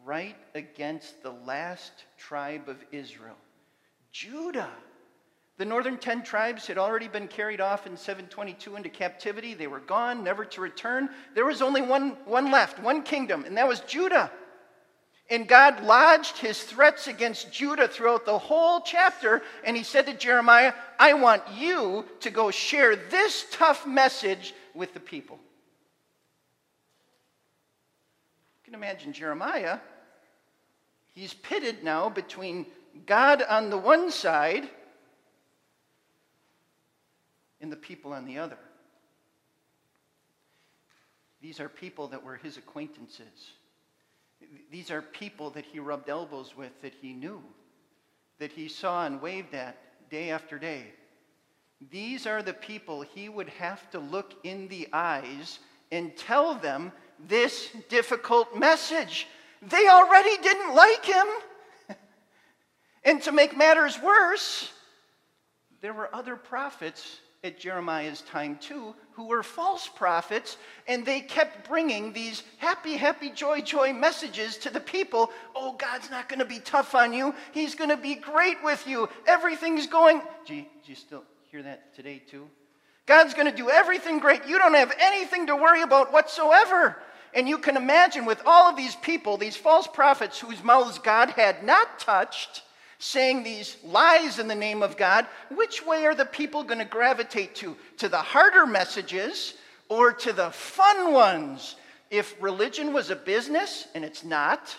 right 0.04 0.36
against 0.56 1.22
the 1.22 1.36
last 1.46 1.92
tribe 2.18 2.68
of 2.68 2.78
Israel 2.92 3.38
Judah. 4.12 4.72
The 5.60 5.66
northern 5.66 6.00
10 6.00 6.24
tribes 6.24 6.66
had 6.66 6.80
already 6.80 7.08
been 7.08 7.28
carried 7.28 7.62
off 7.62 7.86
in 7.86 7.96
722 7.96 8.76
into 8.76 8.90
captivity. 8.90 9.54
They 9.54 9.68
were 9.68 9.82
gone, 9.82 10.24
never 10.24 10.46
to 10.46 10.62
return. 10.62 11.10
There 11.36 11.46
was 11.46 11.62
only 11.62 11.84
one, 11.84 12.18
one 12.26 12.50
left, 12.50 12.82
one 12.82 13.04
kingdom, 13.04 13.46
and 13.46 13.56
that 13.56 13.68
was 13.68 13.82
Judah. 13.82 14.32
And 15.30 15.48
God 15.48 15.84
lodged 15.84 16.40
his 16.40 16.64
threats 16.64 17.06
against 17.06 17.54
Judah 17.54 17.88
throughout 17.88 18.26
the 18.26 18.40
whole 18.40 18.82
chapter. 18.82 19.44
And 19.64 19.78
he 19.78 19.84
said 19.84 20.08
to 20.08 20.14
Jeremiah, 20.16 20.74
I 20.98 21.14
want 21.14 21.44
you 21.56 22.06
to 22.22 22.32
go 22.32 22.50
share 22.50 22.96
this 22.96 23.46
tough 23.52 23.86
message 23.86 24.56
with 24.74 24.94
the 24.94 25.00
people. 25.00 25.40
You 28.58 28.66
can 28.66 28.74
imagine 28.74 29.14
Jeremiah. 29.14 29.80
He's 31.14 31.34
pitted 31.34 31.84
now 31.84 32.10
between 32.10 32.66
God 33.06 33.44
on 33.44 33.70
the 33.70 33.78
one 33.78 34.12
side 34.12 34.70
and 37.62 37.72
the 37.72 37.78
people 37.78 38.14
on 38.14 38.26
the 38.26 38.38
other. 38.38 38.58
These 41.42 41.60
are 41.60 41.70
people 41.70 42.08
that 42.08 42.24
were 42.24 42.38
his 42.38 42.58
acquaintances. 42.58 43.52
These 44.72 44.92
are 44.92 45.02
people 45.02 45.50
that 45.52 45.66
he 45.66 45.80
rubbed 45.80 46.10
elbows 46.10 46.56
with, 46.56 46.72
that 46.82 46.94
he 47.02 47.14
knew, 47.14 47.44
that 48.40 48.52
he 48.52 48.68
saw 48.68 49.06
and 49.06 49.22
waved 49.22 49.54
at 49.54 49.78
day 50.10 50.30
after 50.32 50.58
day. 50.58 50.88
These 51.92 52.26
are 52.26 52.42
the 52.42 52.54
people 52.54 53.02
he 53.02 53.30
would 53.30 53.50
have 53.50 53.90
to 53.92 54.00
look 54.00 54.34
in 54.44 54.68
the 54.68 54.88
eyes 54.94 55.60
and 55.92 56.16
tell 56.16 56.56
them 56.56 56.92
this 57.28 57.70
difficult 57.90 58.58
message. 58.58 59.28
They 59.62 59.88
already 59.88 60.38
didn't 60.42 60.76
like 60.76 61.06
him. 61.06 61.28
And 63.06 63.22
to 63.24 63.34
make 63.34 63.58
matters 63.58 64.02
worse, 64.02 64.72
there 65.82 65.92
were 65.92 66.10
other 66.16 66.38
prophets 66.38 67.20
at 67.44 67.60
Jeremiah's 67.60 68.22
time 68.22 68.58
too 68.62 68.96
who 69.12 69.28
were 69.28 69.44
false 69.44 69.88
prophets, 69.88 70.58
and 70.88 71.06
they 71.06 71.20
kept 71.20 71.68
bringing 71.68 72.14
these 72.14 72.44
happy, 72.58 72.96
happy, 72.96 73.30
joy, 73.30 73.62
joy 73.62 73.94
messages 73.94 74.58
to 74.58 74.70
the 74.70 74.80
people. 74.80 75.30
Oh, 75.54 75.74
God's 75.74 76.10
not 76.10 76.30
going 76.30 76.40
to 76.40 76.46
be 76.46 76.60
tough 76.60 76.96
on 76.96 77.14
you. 77.14 77.36
He's 77.52 77.76
going 77.76 77.90
to 77.90 77.98
be 77.98 78.16
great 78.16 78.64
with 78.64 78.88
you. 78.88 79.10
Everything's 79.28 79.86
going. 79.86 80.22
You, 80.48 80.62
do 80.62 80.66
you 80.86 80.96
still 80.96 81.24
hear 81.54 81.62
that 81.62 81.94
today 81.94 82.20
too? 82.32 82.48
God's 83.06 83.36
going 83.36 83.46
to 83.46 83.56
do 83.56 83.70
everything 83.70 84.18
great. 84.18 84.48
You 84.48 84.58
don't 84.58 84.74
have 84.74 84.92
anything 85.00 85.46
to 85.46 85.56
worry 85.56 85.84
about 85.84 86.12
whatsoever. 86.12 86.98
And 87.36 87.48
you 87.48 87.60
can 87.60 87.78
imagine 87.78 88.26
with 88.26 88.42
all 88.48 88.72
of 88.72 88.76
these 88.76 88.96
people, 88.96 89.38
these 89.38 89.56
false 89.56 89.86
prophets 89.86 90.40
whose 90.40 90.64
mouths 90.64 90.98
God 90.98 91.30
had 91.30 91.64
not 91.64 92.00
touched, 92.00 92.64
saying 92.98 93.44
these 93.44 93.78
lies 93.84 94.40
in 94.40 94.48
the 94.48 94.56
name 94.56 94.82
of 94.82 94.98
God, 94.98 95.28
which 95.54 95.86
way 95.86 96.08
are 96.08 96.16
the 96.16 96.26
people 96.26 96.64
going 96.64 96.80
to 96.80 96.86
gravitate 96.86 97.54
to? 97.58 97.78
To 97.98 98.10
the 98.10 98.18
harder 98.18 98.66
messages 98.66 99.54
or 99.90 100.12
to 100.12 100.34
the 100.34 100.50
fun 100.50 101.14
ones? 101.14 101.76
If 102.10 102.36
religion 102.42 102.94
was 102.94 103.12
a 103.12 103.16
business, 103.16 103.88
and 103.94 104.04
it's 104.04 104.24
not, 104.24 104.76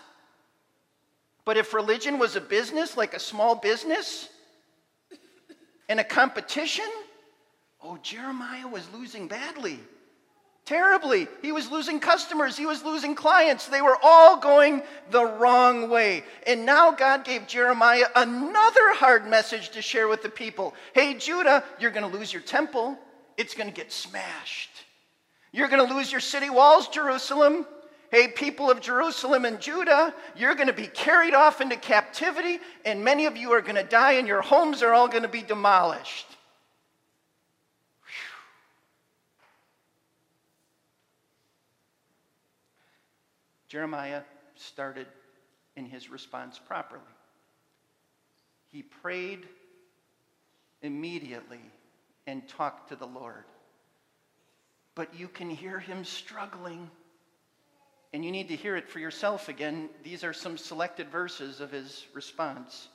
but 1.45 1.57
if 1.57 1.73
religion 1.73 2.19
was 2.19 2.35
a 2.35 2.41
business, 2.41 2.97
like 2.97 3.15
a 3.15 3.21
small 3.21 3.55
business, 3.55 4.29
and 5.89 6.01
a 6.01 6.05
competition, 6.05 6.87
oh, 7.83 7.99
Jeremiah 8.03 8.69
was 8.69 8.87
losing 8.93 9.29
badly 9.29 9.79
terribly. 10.65 11.29
He 11.43 11.53
was 11.53 11.71
losing 11.71 12.01
customers, 12.01 12.57
he 12.57 12.67
was 12.67 12.85
losing 12.85 13.15
clients. 13.15 13.67
They 13.67 13.83
were 13.83 13.99
all 14.03 14.39
going 14.39 14.83
the 15.11 15.25
wrong 15.25 15.91
way. 15.91 16.25
And 16.47 16.65
now 16.65 16.91
God 16.93 17.25
gave 17.25 17.47
Jeremiah 17.47 18.07
another 18.17 18.95
hard 18.95 19.27
message 19.29 19.71
to 19.71 19.83
share 19.83 20.09
with 20.09 20.23
the 20.23 20.29
people 20.29 20.75
Hey, 20.93 21.15
Judah, 21.15 21.65
you're 21.79 21.91
going 21.91 22.11
to 22.11 22.19
lose 22.19 22.33
your 22.33 22.43
temple, 22.43 22.99
it's 23.37 23.55
going 23.55 23.69
to 23.69 23.75
get 23.75 23.93
smashed. 23.93 24.71
You're 25.53 25.69
going 25.69 25.87
to 25.87 25.95
lose 25.95 26.11
your 26.11 26.21
city 26.21 26.51
walls, 26.51 26.89
Jerusalem. 26.89 27.67
Hey, 28.15 28.29
people 28.29 28.71
of 28.71 28.81
Jerusalem 28.81 29.45
and 29.45 29.61
Judah, 29.61 30.15
you're 30.37 30.55
going 30.55 30.69
to 30.69 30.73
be 30.73 30.87
carried 30.87 31.35
off 31.35 31.61
into 31.61 31.75
captivity, 31.75 32.61
and 32.85 33.03
many 33.03 33.27
of 33.27 33.37
you 33.37 33.51
are 33.51 33.61
going 33.61 33.75
to 33.75 33.83
die, 33.83 34.13
and 34.13 34.29
your 34.29 34.41
homes 34.41 34.85
are 34.85 34.95
all 34.95 35.09
going 35.09 35.25
to 35.25 35.29
be 35.29 35.43
demolished. 35.43 36.29
Jeremiah 43.67 44.23
started 44.55 45.09
in 45.75 45.85
his 45.85 46.09
response 46.09 46.57
properly. 46.57 47.03
He 48.71 48.85
prayed 48.85 49.49
immediately 50.83 51.63
and 52.29 52.47
talked 52.47 52.91
to 52.91 52.95
the 52.95 53.09
Lord. 53.09 53.43
But 54.95 55.19
you 55.19 55.27
can 55.27 55.51
hear 55.51 55.81
him 55.81 56.05
struggling. 56.05 56.89
And 58.15 58.25
you 58.25 58.31
need 58.31 58.47
to 58.51 58.55
hear 58.55 58.77
it 58.77 58.89
for 58.89 59.01
yourself 59.01 59.49
again. 59.49 59.89
These 60.05 60.23
are 60.23 60.33
some 60.33 60.57
selected 60.57 61.11
verses 61.11 61.61
of 61.61 61.73
his 61.73 62.07
response. 62.15 62.87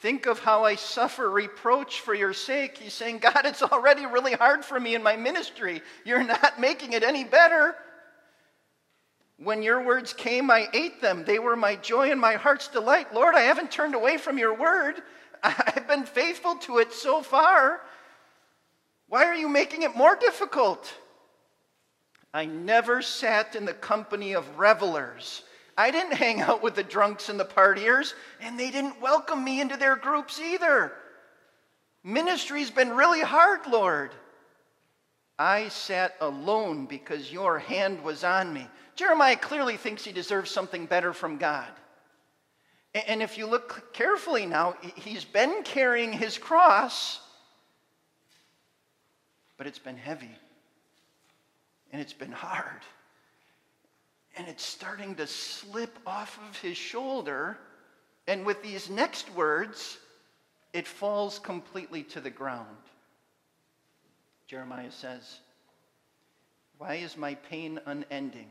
Think 0.00 0.26
of 0.26 0.40
how 0.40 0.64
I 0.64 0.74
suffer 0.74 1.30
reproach 1.30 2.00
for 2.00 2.12
your 2.12 2.32
sake. 2.32 2.78
He's 2.78 2.92
saying, 2.92 3.18
God, 3.18 3.42
it's 3.44 3.62
already 3.62 4.06
really 4.06 4.32
hard 4.32 4.64
for 4.64 4.80
me 4.80 4.96
in 4.96 5.02
my 5.04 5.14
ministry. 5.14 5.80
You're 6.04 6.24
not 6.24 6.58
making 6.58 6.92
it 6.92 7.04
any 7.04 7.22
better. 7.22 7.76
When 9.36 9.62
your 9.62 9.84
words 9.84 10.12
came, 10.12 10.50
I 10.50 10.66
ate 10.74 11.00
them. 11.00 11.24
They 11.24 11.38
were 11.38 11.54
my 11.54 11.76
joy 11.76 12.10
and 12.10 12.20
my 12.20 12.34
heart's 12.34 12.66
delight. 12.66 13.14
Lord, 13.14 13.36
I 13.36 13.42
haven't 13.42 13.70
turned 13.70 13.94
away 13.94 14.16
from 14.16 14.38
your 14.38 14.54
word. 14.54 15.02
I've 15.44 15.86
been 15.86 16.02
faithful 16.02 16.56
to 16.56 16.78
it 16.78 16.92
so 16.92 17.22
far. 17.22 17.80
Why 19.06 19.26
are 19.26 19.36
you 19.36 19.48
making 19.48 19.82
it 19.82 19.94
more 19.94 20.16
difficult? 20.16 20.92
I 22.32 22.44
never 22.46 23.02
sat 23.02 23.56
in 23.56 23.64
the 23.64 23.74
company 23.74 24.34
of 24.34 24.58
revelers. 24.58 25.42
I 25.76 25.90
didn't 25.90 26.14
hang 26.14 26.40
out 26.40 26.62
with 26.62 26.74
the 26.74 26.82
drunks 26.82 27.28
and 27.28 27.40
the 27.40 27.44
partiers, 27.44 28.14
and 28.40 28.58
they 28.58 28.70
didn't 28.70 29.00
welcome 29.00 29.42
me 29.42 29.60
into 29.60 29.76
their 29.76 29.96
groups 29.96 30.40
either. 30.40 30.92
Ministry's 32.04 32.70
been 32.70 32.90
really 32.90 33.20
hard, 33.20 33.66
Lord. 33.66 34.12
I 35.38 35.68
sat 35.68 36.16
alone 36.20 36.86
because 36.86 37.32
your 37.32 37.58
hand 37.58 38.02
was 38.04 38.24
on 38.24 38.52
me. 38.52 38.68
Jeremiah 38.94 39.36
clearly 39.36 39.76
thinks 39.76 40.04
he 40.04 40.12
deserves 40.12 40.50
something 40.50 40.86
better 40.86 41.12
from 41.12 41.38
God. 41.38 41.70
And 42.92 43.22
if 43.22 43.38
you 43.38 43.46
look 43.46 43.92
carefully 43.94 44.46
now, 44.46 44.74
he's 44.96 45.24
been 45.24 45.62
carrying 45.62 46.12
his 46.12 46.36
cross, 46.36 47.20
but 49.56 49.66
it's 49.66 49.78
been 49.78 49.96
heavy. 49.96 50.36
And 51.92 52.00
it's 52.00 52.12
been 52.12 52.32
hard. 52.32 52.82
And 54.36 54.48
it's 54.48 54.64
starting 54.64 55.14
to 55.16 55.26
slip 55.26 55.98
off 56.06 56.38
of 56.48 56.56
his 56.58 56.76
shoulder. 56.76 57.58
And 58.26 58.46
with 58.46 58.62
these 58.62 58.88
next 58.88 59.34
words, 59.34 59.98
it 60.72 60.86
falls 60.86 61.38
completely 61.38 62.04
to 62.04 62.20
the 62.20 62.30
ground. 62.30 62.66
Jeremiah 64.46 64.92
says, 64.92 65.40
Why 66.78 66.94
is 66.96 67.16
my 67.16 67.34
pain 67.34 67.80
unending? 67.86 68.48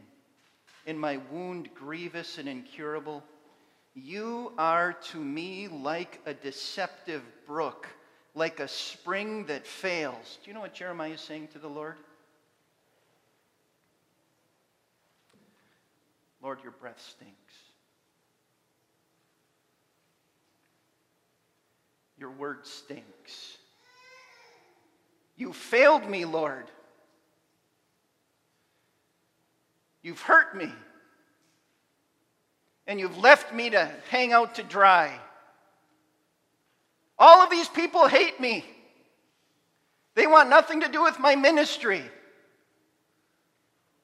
and 0.89 0.99
my 0.99 1.19
wound 1.31 1.69
grievous 1.75 2.39
and 2.39 2.49
incurable? 2.49 3.23
You 3.93 4.53
are 4.57 4.93
to 5.11 5.17
me 5.17 5.67
like 5.67 6.19
a 6.25 6.33
deceptive 6.33 7.21
brook, 7.45 7.87
like 8.33 8.59
a 8.59 8.67
spring 8.67 9.45
that 9.45 9.67
fails. 9.67 10.39
Do 10.43 10.49
you 10.49 10.55
know 10.55 10.61
what 10.61 10.73
Jeremiah 10.73 11.11
is 11.11 11.21
saying 11.21 11.49
to 11.49 11.59
the 11.59 11.67
Lord? 11.67 11.95
Lord, 16.41 16.59
your 16.63 16.71
breath 16.71 17.01
stinks. 17.01 17.53
Your 22.17 22.31
word 22.31 22.65
stinks. 22.65 23.57
You 25.35 25.53
failed 25.53 26.09
me, 26.09 26.25
Lord. 26.25 26.65
You've 30.01 30.21
hurt 30.21 30.55
me. 30.55 30.71
And 32.87 32.99
you've 32.99 33.17
left 33.17 33.53
me 33.53 33.69
to 33.69 33.91
hang 34.09 34.33
out 34.33 34.55
to 34.55 34.63
dry. 34.63 35.17
All 37.17 37.41
of 37.41 37.49
these 37.49 37.67
people 37.69 38.07
hate 38.07 38.39
me. 38.39 38.65
They 40.15 40.25
want 40.27 40.49
nothing 40.49 40.81
to 40.81 40.89
do 40.89 41.03
with 41.03 41.19
my 41.19 41.35
ministry. 41.35 42.03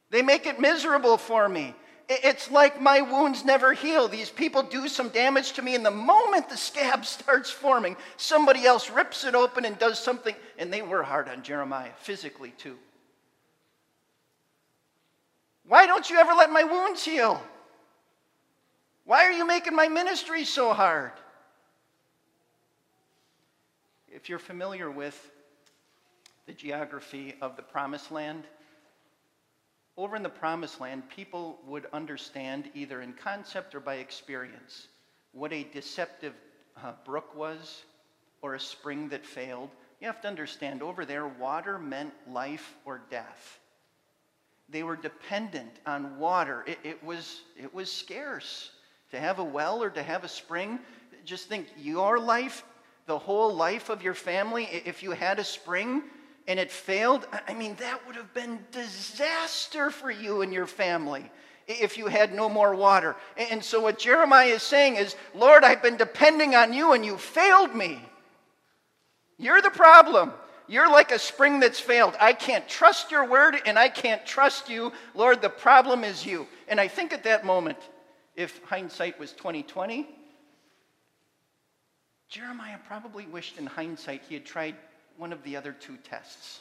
They 0.10 0.22
make 0.22 0.46
it 0.46 0.60
miserable 0.60 1.18
for 1.18 1.50
me. 1.50 1.74
It's 2.08 2.52
like 2.52 2.80
my 2.80 3.02
wounds 3.02 3.44
never 3.44 3.74
heal. 3.74 4.08
These 4.08 4.30
people 4.30 4.62
do 4.62 4.88
some 4.88 5.10
damage 5.10 5.54
to 5.54 5.64
me, 5.64 5.74
and 5.74 5.86
the 5.86 5.92
moment 5.92 6.50
the 6.50 6.58
scab 6.58 7.06
starts 7.06 7.50
forming, 7.50 7.98
somebody 8.18 8.66
else 8.66 8.90
rips 8.90 9.24
it 9.24 9.34
open 9.34 9.66
and 9.66 9.78
does 9.80 9.98
something. 10.00 10.36
And 10.58 10.72
they 10.72 10.82
were 10.82 11.04
hard 11.04 11.28
on 11.28 11.42
Jeremiah, 11.42 11.92
physically 11.98 12.52
too. 12.58 12.78
Why 15.68 15.88
don't 15.88 16.08
you 16.10 16.18
ever 16.18 16.34
let 16.34 16.52
my 16.52 16.64
wounds 16.64 17.04
heal? 17.04 17.42
Why 19.04 19.26
are 19.26 19.32
you 19.32 19.46
making 19.46 19.76
my 19.76 19.88
ministry 19.88 20.46
so 20.46 20.74
hard? 20.74 21.12
If 24.08 24.30
you're 24.30 24.40
familiar 24.40 24.92
with 24.92 25.32
the 26.46 26.54
geography 26.54 27.34
of 27.42 27.56
the 27.56 27.64
Promised 27.64 28.12
Land, 28.12 28.44
over 29.98 30.16
in 30.16 30.24
the 30.24 30.30
Promised 30.30 30.82
Land, 30.82 31.10
people 31.10 31.60
would 31.66 31.88
understand 31.94 32.70
either 32.74 33.02
in 33.02 33.14
concept 33.14 33.74
or 33.76 33.80
by 33.80 33.96
experience 33.96 34.88
what 35.32 35.54
a 35.54 35.64
deceptive 35.74 36.34
uh, 36.84 36.92
brook 37.06 37.36
was 37.36 37.84
or 38.42 38.56
a 38.56 38.60
spring 38.60 39.10
that 39.10 39.26
failed. 39.26 39.70
You 40.02 40.08
have 40.08 40.22
to 40.22 40.28
understand 40.28 40.82
over 40.84 41.06
there, 41.06 41.28
water 41.28 41.80
meant 41.80 42.14
life 42.30 42.76
or 42.84 43.02
death. 43.10 43.60
They 44.68 44.84
were 44.84 44.96
dependent 44.96 45.72
on 45.86 46.20
water. 46.20 46.64
It, 46.68 46.80
it, 46.84 47.04
was, 47.04 47.42
it 47.58 47.74
was 47.74 47.92
scarce. 47.92 48.72
To 49.12 49.20
have 49.20 49.40
a 49.40 49.44
well 49.44 49.82
or 49.82 49.90
to 49.92 50.04
have 50.04 50.24
a 50.24 50.28
spring, 50.28 50.80
just 51.24 51.48
think 51.48 51.68
your 51.78 52.20
life, 52.20 52.64
the 53.06 53.18
whole 53.18 53.54
life 53.54 53.90
of 53.90 54.04
your 54.04 54.14
family, 54.14 54.66
if 54.86 55.04
you 55.04 55.12
had 55.12 55.40
a 55.40 55.44
spring 55.44 56.04
and 56.48 56.60
it 56.60 56.72
failed, 56.72 57.28
I 57.48 57.54
mean, 57.54 57.76
that 57.80 58.06
would 58.06 58.16
have 58.16 58.34
been 58.34 58.60
disaster 58.72 59.90
for 59.90 60.12
you 60.12 60.42
and 60.42 60.54
your 60.54 60.68
family 60.68 61.32
if 61.68 61.98
you 61.98 62.06
had 62.06 62.34
no 62.34 62.48
more 62.48 62.76
water. 62.76 63.16
And 63.36 63.64
so, 63.64 63.80
what 63.82 63.98
Jeremiah 63.98 64.48
is 64.48 64.64
saying 64.64 64.98
is, 64.98 65.16
Lord, 65.34 65.64
I've 65.64 65.82
been 65.82 65.98
depending 65.98 66.56
on 66.56 66.74
you 66.74 66.94
and 66.94 67.04
you 67.04 67.18
failed 67.18 67.74
me. 67.74 68.00
You're 69.38 69.62
the 69.62 69.72
problem. 69.72 70.32
You're 70.68 70.90
like 70.90 71.12
a 71.12 71.20
spring 71.20 71.60
that's 71.60 71.80
failed. 71.80 72.16
I 72.20 72.34
can't 72.34 72.68
trust 72.68 73.12
your 73.12 73.28
word 73.28 73.56
and 73.66 73.78
I 73.78 73.90
can't 73.90 74.26
trust 74.26 74.70
you. 74.70 74.92
Lord, 75.14 75.42
the 75.42 75.50
problem 75.50 76.04
is 76.04 76.26
you. 76.26 76.48
And 76.68 76.80
I 76.80 76.88
think 76.88 77.14
at 77.14 77.24
that 77.24 77.46
moment, 77.46 77.78
if 78.36 78.64
hindsight 78.64 79.20
was 79.20 79.32
2020, 79.34 80.08
Jeremiah 82.30 82.80
probably 82.88 83.28
wished 83.28 83.58
in 83.58 83.66
hindsight 83.66 84.24
he 84.28 84.34
had 84.34 84.46
tried 84.46 84.76
one 85.18 85.34
of 85.34 85.44
the 85.44 85.56
other 85.56 85.72
two 85.72 85.98
tests 85.98 86.60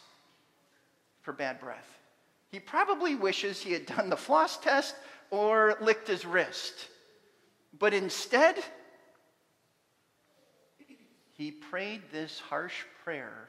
for 1.22 1.32
bad 1.32 1.60
breath. 1.60 1.98
He 2.50 2.60
probably 2.60 3.14
wishes 3.14 3.60
he 3.60 3.72
had 3.72 3.86
done 3.86 4.08
the 4.08 4.16
floss 4.16 4.58
test 4.58 4.94
or 5.30 5.76
licked 5.80 6.08
his 6.08 6.24
wrist. 6.24 6.88
But 7.78 7.92
instead, 7.92 8.62
he 11.32 11.50
prayed 11.50 12.02
this 12.12 12.38
harsh 12.38 12.84
prayer 13.02 13.48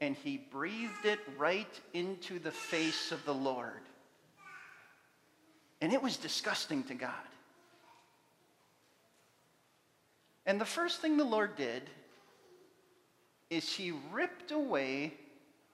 and 0.00 0.16
he 0.16 0.36
breathed 0.36 1.04
it 1.04 1.20
right 1.38 1.80
into 1.94 2.38
the 2.38 2.50
face 2.50 3.12
of 3.12 3.24
the 3.24 3.32
Lord. 3.32 3.80
And 5.80 5.92
it 5.92 6.02
was 6.02 6.16
disgusting 6.16 6.82
to 6.84 6.94
God. 6.94 7.12
And 10.44 10.60
the 10.60 10.64
first 10.64 11.00
thing 11.00 11.16
the 11.16 11.24
Lord 11.24 11.56
did 11.56 11.88
is 13.52 13.70
he 13.70 13.92
ripped 14.10 14.50
away 14.50 15.12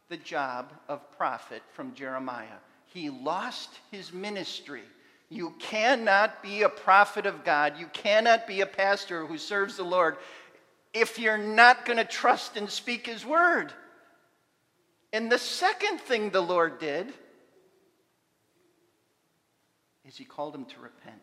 the 0.09 0.17
job 0.17 0.73
of 0.89 1.17
prophet 1.17 1.63
from 1.75 1.95
Jeremiah. 1.95 2.59
He 2.87 3.09
lost 3.09 3.71
his 3.93 4.13
ministry. 4.13 4.83
You 5.29 5.55
cannot 5.61 6.43
be 6.43 6.63
a 6.63 6.69
prophet 6.69 7.25
of 7.25 7.45
God. 7.45 7.75
You 7.79 7.87
cannot 7.93 8.49
be 8.49 8.63
a 8.63 8.67
pastor 8.67 9.27
who 9.27 9.39
serves 9.39 9.77
the 9.77 9.85
Lord 9.85 10.17
if 10.93 11.21
you're 11.21 11.39
not 11.39 11.85
going 11.85 11.99
to 11.99 12.05
trust 12.05 12.57
and 12.57 12.69
speak 12.69 13.07
his 13.07 13.25
word. 13.25 13.73
And 15.13 15.31
the 15.31 15.39
second 15.39 16.01
thing 16.01 16.31
the 16.31 16.41
Lord 16.41 16.81
did 16.81 17.13
is 20.05 20.17
he 20.17 20.25
called 20.25 20.53
him 20.53 20.65
to 20.65 20.81
repent. 20.81 21.23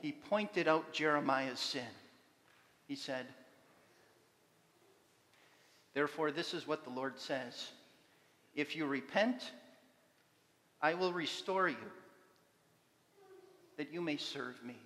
He 0.00 0.12
pointed 0.12 0.68
out 0.68 0.92
Jeremiah's 0.92 1.58
sin. 1.58 1.82
He 2.86 2.94
said, 2.94 3.26
Therefore, 5.98 6.30
this 6.30 6.54
is 6.54 6.64
what 6.64 6.84
the 6.84 6.90
Lord 6.90 7.18
says 7.18 7.72
If 8.54 8.76
you 8.76 8.86
repent, 8.86 9.50
I 10.80 10.94
will 10.94 11.12
restore 11.12 11.68
you, 11.68 11.90
that 13.78 13.92
you 13.92 14.00
may 14.00 14.16
serve 14.16 14.54
me. 14.64 14.76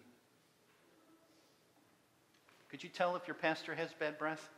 Could 2.70 2.82
you 2.82 2.88
tell 2.88 3.14
if 3.14 3.28
your 3.28 3.34
pastor 3.34 3.74
has 3.74 3.90
bad 3.92 4.18
breath? 4.18 4.48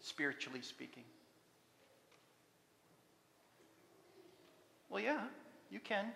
Spiritually 0.00 0.62
speaking. 0.62 1.04
Well, 4.88 5.02
yeah, 5.02 5.24
you 5.70 5.80
can. 5.80 6.06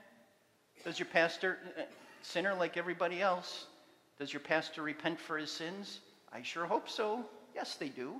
Does 0.86 0.98
your 0.98 1.08
pastor, 1.12 1.58
uh, 1.76 1.82
sinner 2.22 2.54
like 2.54 2.78
everybody 2.78 3.20
else, 3.20 3.66
does 4.18 4.32
your 4.32 4.40
pastor 4.40 4.80
repent 4.80 5.20
for 5.20 5.36
his 5.36 5.50
sins? 5.50 6.00
I 6.32 6.42
sure 6.42 6.64
hope 6.64 6.88
so. 6.88 7.24
Yes, 7.54 7.74
they 7.74 7.88
do. 7.88 8.14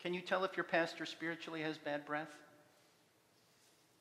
Can 0.00 0.14
you 0.14 0.20
tell 0.20 0.44
if 0.44 0.56
your 0.56 0.64
pastor 0.64 1.06
spiritually 1.06 1.62
has 1.62 1.78
bad 1.78 2.04
breath? 2.04 2.28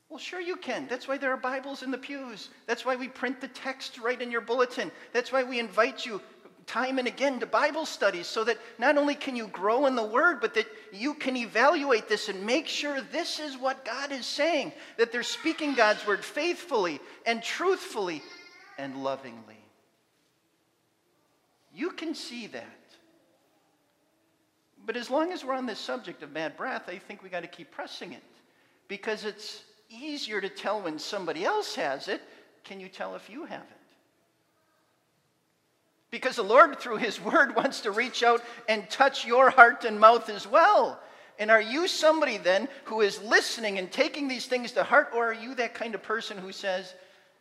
Well, 0.09 0.19
sure 0.19 0.39
you 0.39 0.55
can. 0.55 0.87
That's 0.87 1.07
why 1.07 1.17
there 1.17 1.31
are 1.31 1.37
Bibles 1.37 1.81
in 1.81 1.89
the 1.89 1.97
pews. 1.97 2.49
That's 2.67 2.85
why 2.85 2.95
we 2.95 3.07
print 3.07 3.41
the 3.41 3.47
text 3.47 3.97
right 3.99 4.21
in 4.21 4.29
your 4.29 4.41
bulletin. 4.41 4.91
That's 5.13 5.31
why 5.31 5.43
we 5.43 5.59
invite 5.59 6.05
you 6.05 6.21
time 6.67 6.99
and 6.99 7.07
again 7.07 7.39
to 7.39 7.45
Bible 7.45 7.85
studies 7.85 8.27
so 8.27 8.43
that 8.43 8.57
not 8.77 8.97
only 8.97 9.15
can 9.15 9.35
you 9.35 9.47
grow 9.47 9.85
in 9.85 9.95
the 9.95 10.05
Word, 10.05 10.41
but 10.41 10.53
that 10.55 10.67
you 10.91 11.13
can 11.13 11.35
evaluate 11.35 12.07
this 12.07 12.29
and 12.29 12.45
make 12.45 12.67
sure 12.67 13.01
this 13.11 13.39
is 13.39 13.57
what 13.57 13.85
God 13.85 14.11
is 14.11 14.25
saying, 14.25 14.73
that 14.97 15.11
they're 15.11 15.23
speaking 15.23 15.73
God's 15.73 16.05
Word 16.05 16.23
faithfully 16.23 16.99
and 17.25 17.41
truthfully 17.41 18.21
and 18.77 19.03
lovingly. 19.03 19.64
You 21.75 21.91
can 21.91 22.15
see 22.15 22.47
that. 22.47 22.65
But 24.85 24.95
as 24.95 25.09
long 25.09 25.33
as 25.33 25.43
we're 25.43 25.55
on 25.55 25.65
this 25.65 25.79
subject 25.79 26.23
of 26.23 26.33
bad 26.33 26.55
breath, 26.55 26.83
I 26.87 26.99
think 26.99 27.21
we 27.21 27.29
got 27.29 27.41
to 27.41 27.47
keep 27.47 27.71
pressing 27.71 28.13
it 28.13 28.23
because 28.87 29.25
it's 29.25 29.63
easier 29.89 30.39
to 30.39 30.49
tell 30.49 30.81
when 30.81 30.99
somebody 30.99 31.43
else 31.43 31.75
has 31.75 32.07
it. 32.07 32.21
Can 32.63 32.79
you 32.79 32.87
tell 32.87 33.15
if 33.15 33.29
you 33.29 33.45
have 33.45 33.61
it? 33.61 33.85
Because 36.11 36.37
the 36.37 36.43
Lord, 36.43 36.79
through 36.79 36.97
His 36.97 37.19
Word, 37.19 37.55
wants 37.55 37.81
to 37.81 37.91
reach 37.91 38.23
out 38.23 38.41
and 38.69 38.89
touch 38.89 39.25
your 39.25 39.49
heart 39.49 39.83
and 39.83 39.99
mouth 39.99 40.29
as 40.29 40.47
well. 40.47 41.01
And 41.37 41.51
are 41.51 41.61
you 41.61 41.89
somebody 41.89 42.37
then 42.37 42.69
who 42.85 43.01
is 43.01 43.21
listening 43.21 43.79
and 43.79 43.91
taking 43.91 44.29
these 44.29 44.45
things 44.45 44.71
to 44.73 44.83
heart, 44.83 45.09
or 45.13 45.31
are 45.31 45.33
you 45.33 45.55
that 45.55 45.73
kind 45.73 45.93
of 45.93 46.01
person 46.01 46.37
who 46.37 46.53
says, 46.53 46.93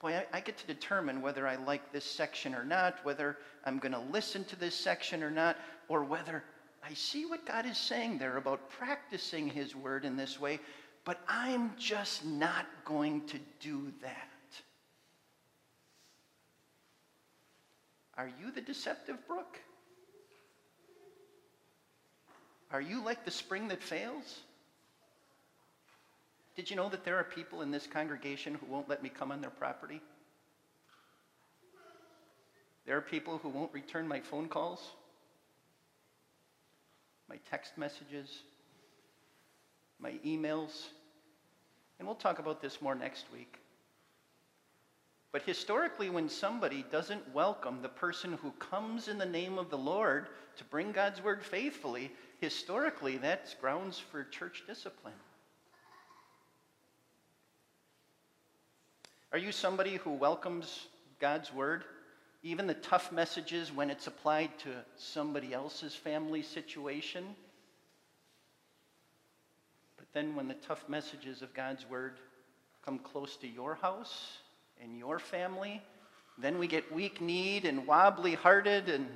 boy, 0.05 0.15
I, 0.15 0.37
I 0.37 0.41
get 0.41 0.59
to 0.59 0.67
determine 0.67 1.23
whether 1.23 1.49
I 1.49 1.57
like 1.57 1.91
this 1.91 2.05
section 2.05 2.55
or 2.55 2.63
not, 2.63 3.03
whether 3.05 3.39
I'm 3.65 3.79
going 3.79 3.93
to 3.93 4.03
listen 4.13 4.45
to 4.45 4.57
this 4.57 4.75
section 4.75 5.23
or 5.23 5.31
not, 5.31 5.57
or 5.89 6.05
whether 6.05 6.45
I 6.87 6.93
see 6.93 7.25
what 7.25 7.47
God 7.47 7.65
is 7.65 7.79
saying 7.79 8.19
there 8.19 8.37
about 8.37 8.69
practicing 8.69 9.49
His 9.49 9.75
word 9.75 10.05
in 10.05 10.15
this 10.15 10.39
way, 10.39 10.61
but 11.07 11.21
I'm 11.27 11.73
just 11.79 12.23
not 12.23 12.67
going 12.85 13.27
to 13.29 13.39
do 13.61 13.91
that. 14.03 14.29
Are 18.19 18.31
you 18.39 18.51
the 18.55 18.61
deceptive 18.61 19.27
brook? 19.27 19.59
Are 22.71 22.83
you 22.83 23.03
like 23.03 23.25
the 23.25 23.31
spring 23.31 23.69
that 23.69 23.83
fails? 23.83 24.41
Did 26.55 26.71
you 26.71 26.77
know 26.77 26.89
that 26.89 27.05
there 27.05 27.17
are 27.17 27.25
people 27.25 27.63
in 27.63 27.71
this 27.71 27.87
congregation 27.87 28.55
who 28.55 28.67
won't 28.67 28.89
let 28.89 29.03
me 29.03 29.09
come 29.09 29.33
on 29.33 29.41
their 29.41 29.51
property? 29.51 30.01
There 32.87 32.97
are 32.97 33.01
people 33.01 33.39
who 33.39 33.49
won't 33.49 33.73
return 33.73 34.07
my 34.07 34.21
phone 34.21 34.49
calls, 34.49 34.93
my 37.29 37.37
text 37.51 37.77
messages, 37.79 38.43
my 39.99 40.13
emails. 40.25 40.87
And 41.99 42.07
we'll 42.07 42.15
talk 42.15 42.39
about 42.39 42.61
this 42.61 42.83
more 42.83 42.95
next 42.95 43.25
week. 43.33 43.59
But 45.33 45.43
historically, 45.43 46.11
when 46.11 46.29
somebody 46.29 46.85
doesn't 46.93 47.35
welcome 47.35 47.83
the 47.83 47.89
person 47.89 48.35
who 48.35 48.53
comes 48.53 49.09
in 49.09 49.19
the 49.19 49.27
name 49.27 49.59
of 49.59 49.71
the 49.71 49.79
Lord 49.79 50.29
to 50.57 50.65
bring 50.65 50.93
God's 50.93 51.21
word 51.25 51.43
faithfully, 51.43 52.13
historically, 52.41 53.17
that's 53.17 53.55
grounds 53.55 53.99
for 53.99 54.23
church 54.23 54.63
discipline. 54.67 55.15
Are 59.35 59.39
you 59.39 59.51
somebody 59.51 59.97
who 59.97 60.13
welcomes 60.13 60.87
God's 61.19 61.53
word, 61.53 61.83
even 62.45 62.69
the 62.69 62.75
tough 62.75 63.11
messages 63.11 63.73
when 63.73 63.91
it's 63.91 64.07
applied 64.07 64.57
to 64.61 64.69
somebody 64.97 65.53
else's 65.53 65.93
family 65.93 66.41
situation? 66.41 67.25
But 69.97 70.07
then 70.13 70.37
when 70.37 70.47
the 70.47 70.55
tough 70.55 70.89
messages 70.89 71.43
of 71.43 71.53
God's 71.53 71.85
word 71.91 72.13
come 72.85 73.01
close 73.01 73.35
to 73.39 73.49
your 73.49 73.75
house 73.75 74.39
and 74.81 74.97
your 74.97 75.19
family, 75.19 75.83
then 76.39 76.61
we 76.61 76.69
get 76.69 76.95
weak 76.95 77.21
kneed 77.21 77.65
and 77.65 77.89
wobbly 77.89 78.35
hearted 78.35 78.89
and 78.89 79.09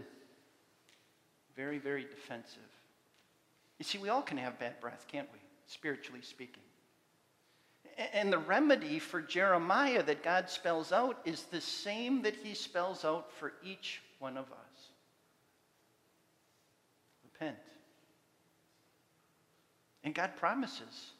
very, 1.54 1.78
very 1.78 2.02
defensive. 2.02 2.58
You 3.78 3.84
see, 3.84 3.98
we 3.98 4.08
all 4.08 4.22
can 4.22 4.38
have 4.38 4.58
bad 4.58 4.80
breath, 4.80 5.06
can't 5.06 5.28
we? 5.32 5.38
Spiritually 5.68 6.22
speaking. 6.22 6.64
And 8.12 8.32
the 8.32 8.38
remedy 8.38 9.00
for 9.00 9.20
Jeremiah 9.20 10.02
that 10.04 10.22
God 10.22 10.48
spells 10.48 10.92
out 10.92 11.18
is 11.24 11.42
the 11.44 11.60
same 11.60 12.22
that 12.22 12.36
he 12.36 12.54
spells 12.54 13.04
out 13.04 13.32
for 13.32 13.54
each 13.64 14.00
one 14.20 14.36
of 14.36 14.44
us 14.46 14.88
repent. 17.24 17.56
And 20.04 20.14
God 20.14 20.36
promises 20.36 21.12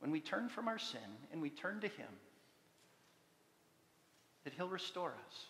when 0.00 0.10
we 0.10 0.20
turn 0.20 0.48
from 0.48 0.68
our 0.68 0.78
sin 0.78 1.00
and 1.32 1.40
we 1.40 1.50
turn 1.50 1.80
to 1.80 1.88
Him 1.88 2.08
that 4.44 4.52
He'll 4.54 4.68
restore 4.68 5.10
us 5.10 5.44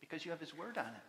because 0.00 0.24
you 0.24 0.30
have 0.30 0.40
His 0.40 0.56
word 0.56 0.78
on 0.78 0.86
it. 0.86 1.08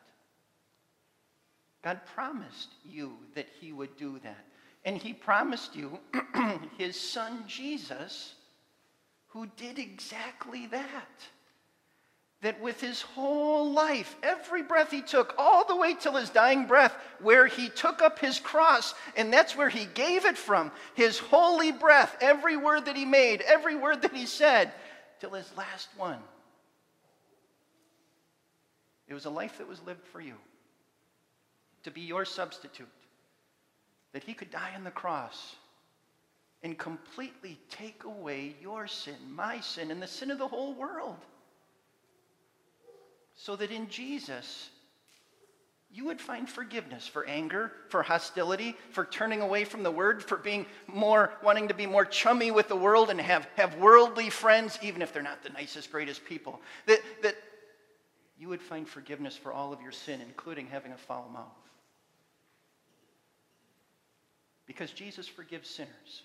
God 1.84 2.01
promised 2.13 2.69
you 2.86 3.13
that 3.36 3.47
He 3.59 3.73
would 3.73 3.97
do 3.97 4.19
that. 4.23 4.45
And 4.86 4.97
he 4.97 5.13
promised 5.13 5.75
you 5.75 5.99
his 6.77 6.99
son 6.99 7.45
Jesus, 7.47 8.36
who 9.27 9.47
did 9.57 9.79
exactly 9.79 10.67
that. 10.67 11.27
That 12.41 12.61
with 12.61 12.81
his 12.81 13.01
whole 13.01 13.71
life, 13.71 14.17
every 14.21 14.63
breath 14.63 14.91
he 14.91 15.01
took, 15.01 15.34
all 15.38 15.65
the 15.65 15.77
way 15.77 15.93
till 15.93 16.15
his 16.17 16.29
dying 16.29 16.65
breath, 16.65 16.93
where 17.21 17.47
he 17.47 17.69
took 17.69 18.01
up 18.01 18.19
his 18.19 18.38
cross, 18.38 18.93
and 19.15 19.31
that's 19.31 19.55
where 19.55 19.69
he 19.69 19.86
gave 19.86 20.25
it 20.25 20.38
from, 20.38 20.69
his 20.93 21.17
holy 21.17 21.71
breath, 21.71 22.17
every 22.19 22.57
word 22.57 22.86
that 22.86 22.97
he 22.97 23.05
made, 23.05 23.39
every 23.41 23.77
word 23.77 24.01
that 24.01 24.13
he 24.13 24.25
said, 24.25 24.73
till 25.21 25.29
his 25.29 25.49
last 25.55 25.88
one. 25.95 26.19
It 29.07 29.13
was 29.13 29.23
a 29.23 29.29
life 29.29 29.59
that 29.59 29.67
was 29.69 29.81
lived 29.84 30.05
for 30.07 30.19
you, 30.19 30.36
to 31.84 31.91
be 31.91 32.01
your 32.01 32.25
substitute 32.25 32.89
that 34.14 34.24
he 34.24 34.34
could 34.34 34.51
die 34.51 34.72
on 34.76 34.84
the 34.84 34.91
cross 34.91 35.55
and 36.61 36.78
completely 36.78 37.59
take 37.70 38.05
away 38.05 38.55
your 38.61 38.88
sin, 38.88 39.16
my 39.30 39.59
sin, 39.59 39.91
and 39.91 40.01
the 40.01 40.07
sin 40.07 40.32
of 40.32 40.38
the 40.38 40.47
whole 40.47 40.74
world. 40.74 41.18
So 43.36 43.55
that 43.57 43.72
in 43.72 43.89
Jesus, 43.89 44.70
you 45.91 46.05
would 46.05 46.22
find 46.22 46.49
forgiveness 46.49 47.07
for 47.07 47.26
anger, 47.26 47.72
for 47.89 48.01
hostility, 48.01 48.78
for 48.91 49.05
turning 49.05 49.41
away 49.41 49.66
from 49.66 49.84
the 49.84 49.91
word, 49.91 50.24
for 50.24 50.38
being 50.38 50.66
more, 50.88 51.34
wanting 51.43 51.68
to 51.68 51.74
be 51.74 51.86
more 51.86 52.05
chummy 52.05 52.51
with 52.51 52.68
the 52.68 52.76
world 52.76 53.09
and 53.09 53.20
have, 53.20 53.47
have 53.57 53.76
worldly 53.76 54.30
friends, 54.30 54.80
even 54.82 55.01
if 55.01 55.11
they're 55.11 55.22
not 55.22 55.43
the 55.43 55.49
nicest, 55.49 55.91
greatest 55.91 56.24
people. 56.24 56.61
That, 56.86 56.99
that 57.24 57.36
you 58.38 58.47
would 58.47 58.61
find 58.61 58.88
forgiveness 58.88 59.36
for 59.36 59.51
all 59.51 59.74
of 59.74 59.82
your 59.82 59.91
sin, 59.91 60.22
including 60.22 60.68
having 60.68 60.93
a 60.93 60.97
foul 60.97 61.30
mouth. 61.34 61.62
Because 64.66 64.91
Jesus 64.91 65.28
forgives 65.28 65.70
sinners. 65.70 66.24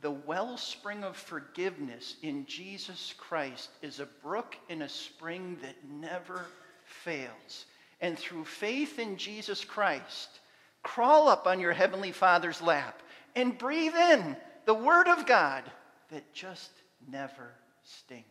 The 0.00 0.10
wellspring 0.10 1.02
of 1.02 1.16
forgiveness 1.16 2.16
in 2.22 2.46
Jesus 2.46 3.14
Christ 3.18 3.70
is 3.82 3.98
a 3.98 4.08
brook 4.22 4.56
and 4.68 4.82
a 4.82 4.88
spring 4.88 5.58
that 5.62 5.76
never 5.90 6.46
fails. 6.84 7.66
And 8.00 8.16
through 8.16 8.44
faith 8.44 8.98
in 8.98 9.16
Jesus 9.16 9.64
Christ, 9.64 10.40
crawl 10.82 11.28
up 11.28 11.46
on 11.46 11.58
your 11.58 11.72
Heavenly 11.72 12.12
Father's 12.12 12.62
lap 12.62 13.02
and 13.34 13.58
breathe 13.58 13.94
in 13.94 14.36
the 14.66 14.74
Word 14.74 15.08
of 15.08 15.26
God 15.26 15.64
that 16.10 16.32
just 16.32 16.70
never 17.10 17.50
stinks. 17.82 18.28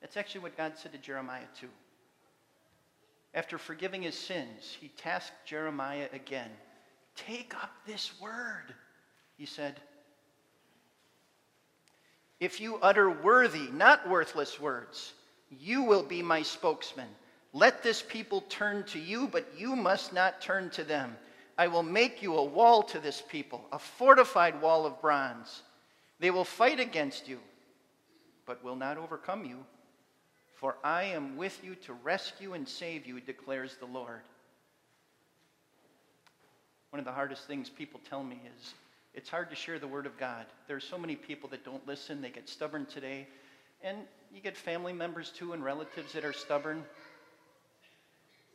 That's 0.00 0.18
actually 0.18 0.42
what 0.42 0.56
God 0.56 0.74
said 0.76 0.92
to 0.92 0.98
Jeremiah, 0.98 1.46
too. 1.58 1.70
After 3.34 3.58
forgiving 3.58 4.02
his 4.02 4.16
sins, 4.16 4.76
he 4.80 4.88
tasked 4.88 5.44
Jeremiah 5.44 6.08
again 6.12 6.50
Take 7.16 7.54
up 7.54 7.70
this 7.86 8.12
word, 8.20 8.74
he 9.36 9.46
said. 9.46 9.80
If 12.40 12.60
you 12.60 12.76
utter 12.82 13.08
worthy, 13.08 13.68
not 13.72 14.08
worthless 14.08 14.58
words, 14.58 15.12
you 15.50 15.82
will 15.82 16.02
be 16.02 16.22
my 16.22 16.42
spokesman. 16.42 17.08
Let 17.52 17.82
this 17.82 18.02
people 18.02 18.40
turn 18.48 18.82
to 18.86 18.98
you, 18.98 19.28
but 19.28 19.46
you 19.56 19.76
must 19.76 20.12
not 20.12 20.40
turn 20.40 20.70
to 20.70 20.82
them. 20.82 21.16
I 21.56 21.68
will 21.68 21.84
make 21.84 22.20
you 22.20 22.36
a 22.36 22.44
wall 22.44 22.82
to 22.84 22.98
this 22.98 23.22
people, 23.28 23.64
a 23.70 23.78
fortified 23.78 24.60
wall 24.60 24.84
of 24.84 25.00
bronze. 25.00 25.62
They 26.18 26.32
will 26.32 26.44
fight 26.44 26.80
against 26.80 27.28
you, 27.28 27.38
but 28.44 28.64
will 28.64 28.74
not 28.74 28.98
overcome 28.98 29.44
you. 29.44 29.64
For 30.64 30.78
I 30.82 31.02
am 31.02 31.36
with 31.36 31.62
you 31.62 31.74
to 31.74 31.92
rescue 31.92 32.54
and 32.54 32.66
save 32.66 33.06
you, 33.06 33.20
declares 33.20 33.76
the 33.78 33.84
Lord. 33.84 34.22
One 36.88 36.98
of 36.98 37.04
the 37.04 37.12
hardest 37.12 37.46
things 37.46 37.68
people 37.68 38.00
tell 38.08 38.24
me 38.24 38.40
is 38.56 38.72
it's 39.12 39.28
hard 39.28 39.50
to 39.50 39.56
share 39.56 39.78
the 39.78 39.86
Word 39.86 40.06
of 40.06 40.16
God. 40.16 40.46
There 40.66 40.74
are 40.74 40.80
so 40.80 40.96
many 40.96 41.16
people 41.16 41.50
that 41.50 41.66
don't 41.66 41.86
listen, 41.86 42.22
they 42.22 42.30
get 42.30 42.48
stubborn 42.48 42.86
today. 42.86 43.26
And 43.82 43.98
you 44.34 44.40
get 44.40 44.56
family 44.56 44.94
members 44.94 45.28
too 45.28 45.52
and 45.52 45.62
relatives 45.62 46.14
that 46.14 46.24
are 46.24 46.32
stubborn. 46.32 46.82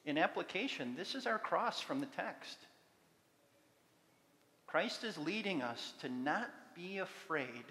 In 0.03 0.17
application, 0.17 0.95
this 0.97 1.13
is 1.13 1.27
our 1.27 1.37
cross 1.37 1.79
from 1.79 1.99
the 1.99 2.07
text. 2.07 2.57
Christ 4.65 5.03
is 5.03 5.15
leading 5.15 5.61
us 5.61 5.93
to 6.01 6.09
not 6.09 6.49
be 6.75 6.97
afraid 6.97 7.65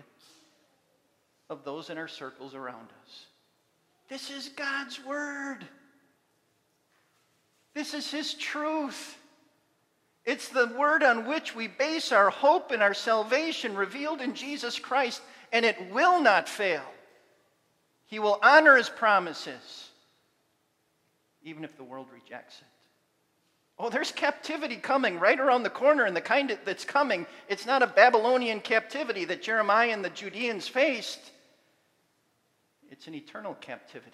of 1.51 1.64
those 1.64 1.91
in 1.91 1.99
our 1.99 2.07
circles 2.07 2.55
around 2.55 2.86
us. 3.05 3.26
This 4.09 4.31
is 4.31 4.49
God's 4.51 5.05
Word. 5.05 5.67
This 7.75 7.95
is 7.95 8.11
His 8.11 8.35
truth. 8.35 9.19
It's 10.29 10.51
the 10.51 10.67
word 10.77 11.03
on 11.03 11.27
which 11.27 11.57
we 11.57 11.69
base 11.69 12.13
our 12.13 12.29
hope 12.29 12.71
and 12.71 12.83
our 12.83 12.93
salvation 12.93 13.75
revealed 13.75 14.21
in 14.21 14.35
Jesus 14.35 14.79
Christ, 14.79 15.23
and 15.55 15.65
it 15.65 15.91
will 15.91 16.21
not 16.21 16.51
fail. 16.51 16.83
He 18.05 18.19
will 18.19 18.39
honor 18.43 18.77
his 18.77 18.91
promises, 18.91 19.89
even 21.43 21.65
if 21.65 21.79
the 21.79 21.83
world 21.83 22.09
rejects 22.13 22.59
it. 22.59 22.67
Oh, 23.79 23.89
there's 23.89 24.13
captivity 24.13 24.77
coming 24.77 25.19
right 25.19 25.41
around 25.41 25.63
the 25.63 25.71
corner, 25.71 26.05
and 26.05 26.15
the 26.15 26.21
kind 26.21 26.59
that's 26.63 26.85
coming, 26.85 27.27
it's 27.49 27.65
not 27.65 27.83
a 27.83 27.87
Babylonian 27.87 28.61
captivity 28.61 29.25
that 29.25 29.41
Jeremiah 29.41 29.93
and 29.93 30.05
the 30.05 30.11
Judeans 30.11 30.69
faced, 30.69 31.21
it's 32.99 33.07
an 33.07 33.15
eternal 33.15 33.55
captivity. 33.55 34.11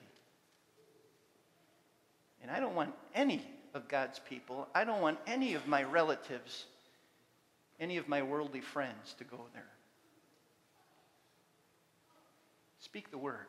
And 2.43 2.51
I 2.51 2.61
don't 2.61 2.75
want 2.75 2.93
any 3.15 3.41
of 3.73 3.89
God's 3.89 4.19
people. 4.19 4.69
I 4.75 4.85
don't 4.85 5.01
want 5.01 5.19
any 5.27 5.55
of 5.55 5.67
my 5.67 5.83
relatives, 5.83 6.67
any 7.81 7.97
of 7.97 8.09
my 8.09 8.23
worldly 8.23 8.61
friends 8.61 9.15
to 9.17 9.25
go 9.25 9.39
there. 9.55 9.71
Speak 12.79 13.11
the 13.11 13.17
word. 13.17 13.47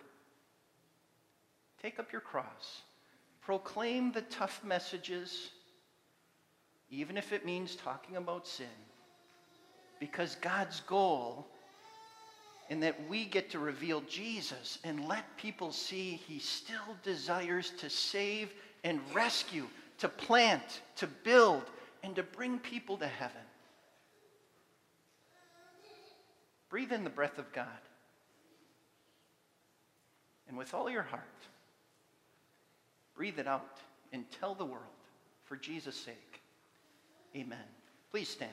Take 1.82 2.00
up 2.00 2.14
your 2.14 2.22
cross. 2.22 2.84
Proclaim 3.42 4.14
the 4.14 4.22
tough 4.22 4.62
messages, 4.64 5.50
even 6.90 7.18
if 7.18 7.34
it 7.34 7.46
means 7.46 7.76
talking 7.76 8.16
about 8.16 8.48
sin. 8.48 8.68
Because 10.00 10.36
God's 10.36 10.80
goal 10.88 11.46
in 12.70 12.80
that 12.80 13.07
we 13.07 13.26
get 13.26 13.51
to 13.51 13.59
reveal 13.59 14.01
Jesus 14.01 14.80
and 14.84 15.07
let 15.07 15.38
people 15.38 15.72
see 15.72 16.20
he 16.28 16.39
still 16.39 16.97
desires 17.03 17.72
to 17.78 17.89
save 17.89 18.53
and 18.84 18.99
rescue 19.13 19.68
to 19.99 20.09
plant, 20.09 20.82
to 20.97 21.07
build, 21.07 21.63
and 22.03 22.16
to 22.16 22.24
bring 22.24 22.59
people 22.59 22.97
to 22.97 23.07
heaven. 23.07 23.41
Breathe 26.70 26.91
in 26.91 27.03
the 27.03 27.09
breath 27.09 27.38
of 27.38 27.51
God. 27.53 27.68
And 30.47 30.57
with 30.57 30.74
all 30.74 30.89
your 30.89 31.03
heart, 31.03 31.24
breathe 33.16 33.39
it 33.39 33.47
out 33.47 33.80
and 34.11 34.26
tell 34.39 34.53
the 34.53 34.66
world, 34.66 34.84
for 35.45 35.55
Jesus' 35.55 35.95
sake. 35.95 36.41
Amen. 37.36 37.57
Please 38.11 38.30
stand. 38.30 38.51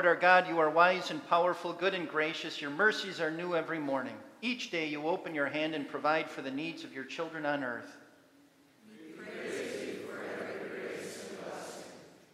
Lord 0.00 0.08
our 0.08 0.16
God, 0.16 0.48
you 0.48 0.58
are 0.58 0.70
wise 0.70 1.10
and 1.10 1.28
powerful, 1.28 1.74
good 1.74 1.92
and 1.92 2.08
gracious. 2.08 2.58
Your 2.58 2.70
mercies 2.70 3.20
are 3.20 3.30
new 3.30 3.54
every 3.54 3.78
morning. 3.78 4.16
Each 4.40 4.70
day 4.70 4.86
you 4.86 5.06
open 5.06 5.34
your 5.34 5.48
hand 5.48 5.74
and 5.74 5.86
provide 5.86 6.30
for 6.30 6.40
the 6.40 6.50
needs 6.50 6.84
of 6.84 6.94
your 6.94 7.04
children 7.04 7.44
on 7.44 7.62
earth. 7.62 7.98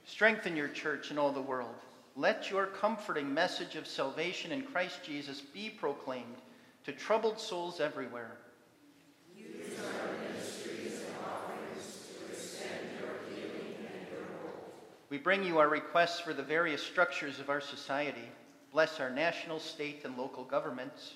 Strengthen 0.05 0.55
your 0.55 0.69
church 0.69 1.11
in 1.11 1.19
all 1.19 1.33
the 1.33 1.43
world. 1.43 1.75
Let 2.15 2.53
your 2.53 2.67
comforting 2.67 3.35
message 3.35 3.75
of 3.75 3.89
salvation 3.89 4.53
in 4.53 4.63
Christ 4.63 5.01
Jesus 5.03 5.41
be 5.41 5.69
proclaimed 5.69 6.37
to 6.85 6.93
troubled 6.93 7.41
souls 7.41 7.81
everywhere. 7.81 8.37
We 15.09 15.19
bring 15.19 15.45
you 15.45 15.59
our 15.59 15.69
requests 15.69 16.19
for 16.19 16.33
the 16.33 16.43
various 16.43 16.83
structures 16.83 17.39
of 17.39 17.49
our 17.49 17.61
society. 17.61 18.29
Bless 18.73 18.99
our 18.99 19.09
national, 19.09 19.61
state, 19.61 20.01
and 20.05 20.19
local 20.19 20.43
governments. 20.43 21.15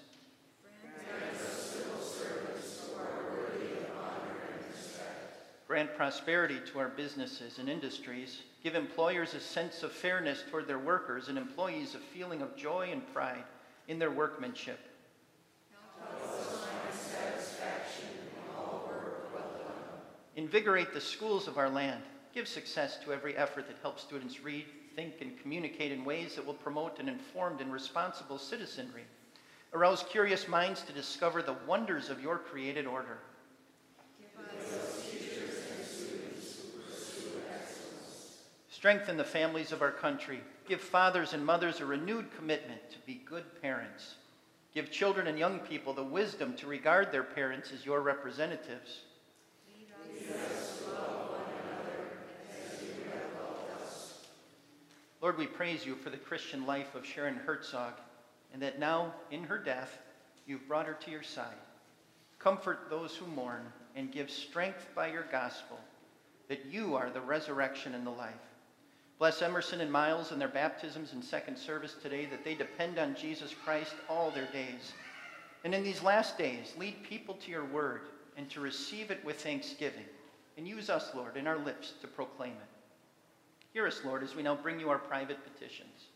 Grant 5.66 5.97
prosperity 5.97 6.59
to 6.72 6.78
our 6.78 6.88
businesses 6.88 7.59
and 7.59 7.68
industries. 7.68 8.43
Give 8.62 8.76
employers 8.76 9.34
a 9.34 9.41
sense 9.41 9.82
of 9.82 9.91
fairness 9.91 10.45
toward 10.51 10.68
their 10.68 10.78
workers 10.78 11.28
and 11.28 11.36
employees 11.36 11.97
a 11.97 11.99
feeling 11.99 12.43
of 12.43 12.57
joy 12.57 12.91
and 12.93 13.03
pride 13.12 13.45
in 13.88 13.99
their 13.99 14.11
workmanship. 14.11 14.78
Invigorate 20.36 20.95
the 20.95 21.01
schools 21.01 21.49
of 21.49 21.59
our 21.59 21.68
land 21.68 22.03
Give 22.33 22.47
success 22.47 22.99
to 23.05 23.12
every 23.12 23.37
effort 23.37 23.66
that 23.66 23.76
helps 23.83 24.03
students 24.03 24.43
read, 24.43 24.66
think, 24.95 25.14
and 25.20 25.41
communicate 25.41 25.91
in 25.91 26.05
ways 26.05 26.37
that 26.37 26.47
will 26.47 26.55
promote 26.55 27.01
an 27.01 27.09
informed 27.09 27.61
and 27.61 27.72
responsible 27.72 28.39
citizenry. 28.39 29.05
Arouse 29.72 30.05
curious 30.09 30.49
minds 30.49 30.83
to 30.83 30.93
discover 30.93 31.43
the 31.43 31.57
wonders 31.66 32.09
of 32.09 32.22
your 32.22 32.39
created 32.39 32.87
order. 32.87 33.18
Strengthen 38.70 39.16
the 39.16 39.24
families 39.24 39.72
of 39.72 39.83
our 39.83 39.91
country. 39.91 40.41
Give 40.66 40.81
fathers 40.81 41.35
and 41.35 41.45
mothers 41.45 41.81
a 41.81 41.85
renewed 41.85 42.35
commitment 42.37 42.81
to 42.93 42.99
be 43.01 43.20
good 43.26 43.45
parents. 43.61 44.14
Give 44.72 44.91
children 44.91 45.26
and 45.26 45.39
young 45.39 45.59
people 45.59 45.93
the 45.93 46.03
wisdom 46.03 46.57
to 46.57 46.66
regard 46.66 47.12
their 47.12 47.24
parents 47.24 47.72
as 47.72 47.85
your 47.85 48.01
representatives. 48.01 49.01
Lord, 55.21 55.37
we 55.37 55.47
praise 55.47 55.85
you 55.85 55.97
for 55.97 56.09
the 56.11 56.16
Christian 56.16 56.66
life 56.66 56.95
of 56.95 57.05
Sharon 57.05 57.37
Herzog, 57.37 57.95
and 58.53 58.62
that 58.62 58.79
now, 58.79 59.12
in 59.31 59.45
her 59.45 59.59
death, 59.59 59.99
you've 60.47 60.66
brought 60.66 60.87
her 60.87 60.97
to 61.05 61.11
your 61.11 61.23
side. 61.23 61.57
Comfort 62.39 62.89
those 62.89 63.14
who 63.14 63.27
mourn 63.27 63.62
and 63.95 64.11
give 64.11 64.31
strength 64.31 64.89
by 64.95 65.09
your 65.09 65.27
gospel 65.31 65.79
that 66.49 66.66
you 66.66 66.97
are 66.97 67.11
the 67.11 67.21
resurrection 67.21 67.95
and 67.95 68.05
the 68.05 68.11
life. 68.11 68.35
Bless 69.18 69.43
Emerson 69.43 69.83
and 69.83 69.93
Miles 69.93 70.33
and 70.33 70.41
their 70.41 70.49
baptisms 70.49 71.12
and 71.12 71.23
second 71.23 71.57
service 71.57 71.95
today, 72.03 72.27
that 72.27 72.43
they 72.43 72.55
depend 72.55 72.99
on 72.99 73.14
Jesus 73.14 73.55
Christ 73.64 73.95
all 74.09 74.31
their 74.31 74.49
days. 74.51 74.95
And 75.62 75.75
in 75.75 75.85
these 75.85 76.03
last 76.03 76.39
days, 76.39 76.75
lead 76.79 77.03
people 77.05 77.35
to 77.35 77.51
your 77.51 77.66
word 77.66 78.01
and 78.37 78.49
to 78.51 78.61
receive 78.61 79.11
it 79.11 79.23
with 79.25 79.43
thanksgiving. 79.43 80.07
And 80.57 80.66
use 80.66 80.89
us, 80.91 81.11
Lord, 81.14 81.37
in 81.37 81.47
our 81.47 81.59
lips 81.59 81.93
to 82.01 82.09
proclaim 82.09 82.53
it. 82.53 82.80
Hear 83.73 83.87
us, 83.87 84.01
Lord, 84.05 84.23
as 84.23 84.35
we 84.35 84.43
now 84.43 84.57
bring 84.57 84.81
you 84.81 84.91
our 84.91 84.99
private 84.99 85.39
petitions. 85.45 86.09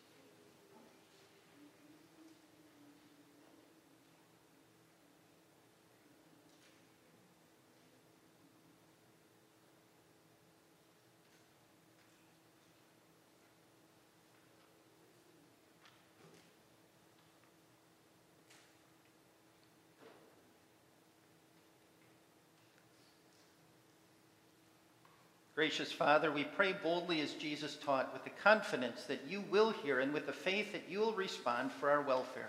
Gracious 25.55 25.93
Father, 25.93 26.33
we 26.33 26.43
pray 26.43 26.73
boldly 26.73 27.21
as 27.21 27.33
Jesus 27.35 27.77
taught, 27.77 28.13
with 28.13 28.25
the 28.25 28.43
confidence 28.43 29.05
that 29.05 29.21
you 29.29 29.45
will 29.53 29.71
hear 29.71 30.01
and 30.01 30.13
with 30.13 30.27
the 30.27 30.33
faith 30.33 30.73
that 30.73 30.83
you 30.91 30.99
will 30.99 31.13
respond 31.13 31.71
for 31.71 31.91
our 31.91 32.03
welfare. 32.03 32.49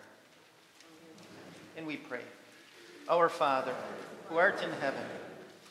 And 1.78 1.86
we 1.86 1.98
pray, 1.98 2.24
Our 3.08 3.30
Father, 3.30 3.76
who 4.28 4.38
art 4.38 4.64
in 4.64 4.72
heaven, 4.82 5.04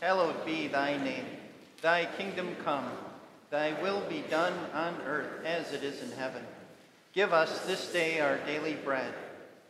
hallowed 0.01 0.47
be 0.47 0.69
thy 0.69 0.97
name. 1.03 1.27
Thy 1.83 2.05
kingdom 2.05 2.55
come, 2.65 2.89
thy 3.51 3.73
will 3.83 4.03
be 4.03 4.23
done 4.31 4.55
on 4.73 4.95
earth 5.05 5.45
as 5.45 5.73
it 5.73 5.83
is 5.83 6.03
in 6.05 6.17
heaven. 6.17 6.43
Give 7.15 7.33
us 7.33 7.67
this 7.67 7.93
day 7.93 8.21
our 8.21 8.39
daily 8.47 8.75
bread, 8.75 9.13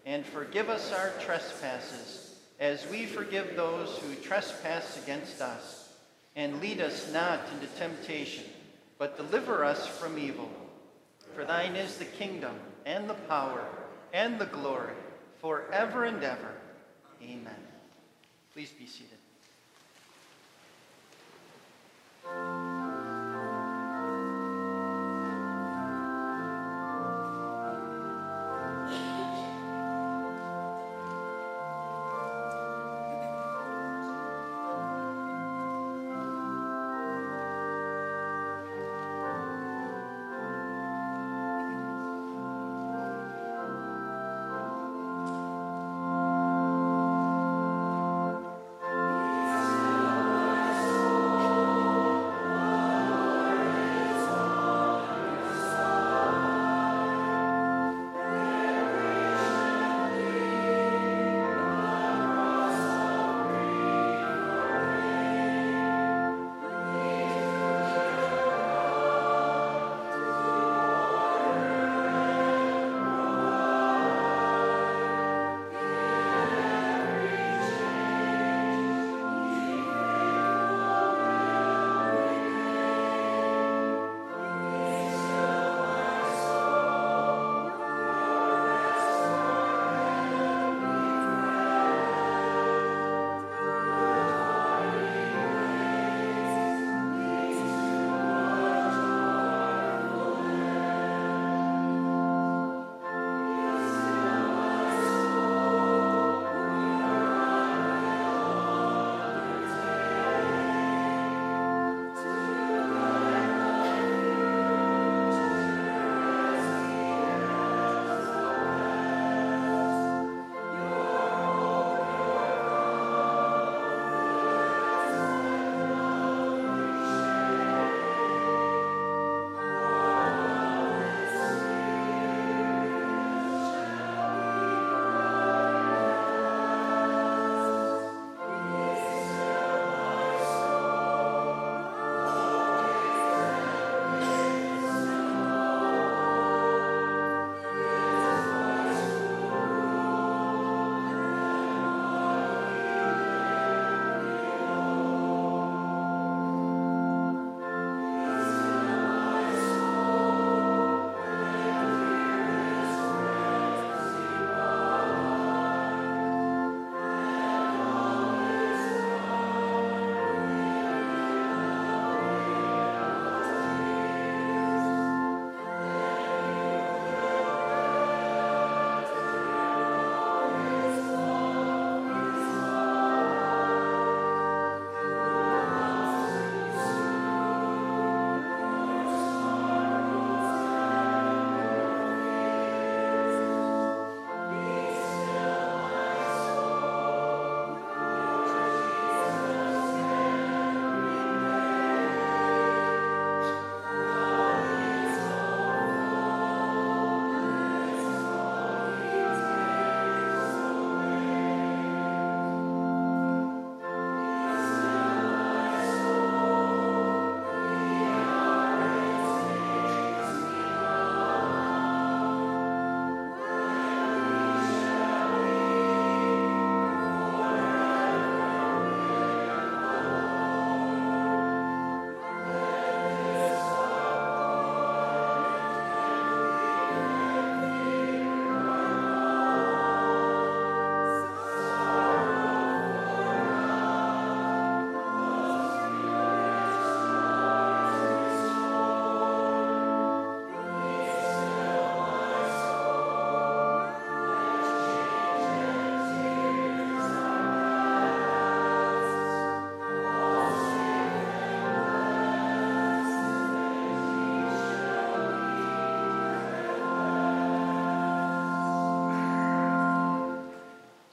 and 0.04 0.26
forgive 0.26 0.68
us 0.68 0.92
our 0.92 1.12
trespasses, 1.18 2.34
as 2.60 2.86
we 2.90 3.06
forgive 3.06 3.56
those 3.56 3.96
who 3.98 4.14
trespass 4.16 5.02
against 5.02 5.40
us 5.40 5.83
and 6.36 6.60
lead 6.60 6.80
us 6.80 7.12
not 7.12 7.40
into 7.54 7.66
temptation, 7.78 8.44
but 8.98 9.16
deliver 9.16 9.64
us 9.64 9.86
from 9.86 10.18
evil. 10.18 10.50
For 11.34 11.44
thine 11.44 11.76
is 11.76 11.96
the 11.96 12.04
kingdom, 12.04 12.54
and 12.86 13.08
the 13.08 13.14
power, 13.14 13.64
and 14.12 14.38
the 14.38 14.46
glory, 14.46 14.94
forever 15.40 16.04
and 16.04 16.22
ever. 16.22 16.54
Amen. 17.22 17.56
Please 18.52 18.70
be 18.70 18.86
seated. 18.86 19.18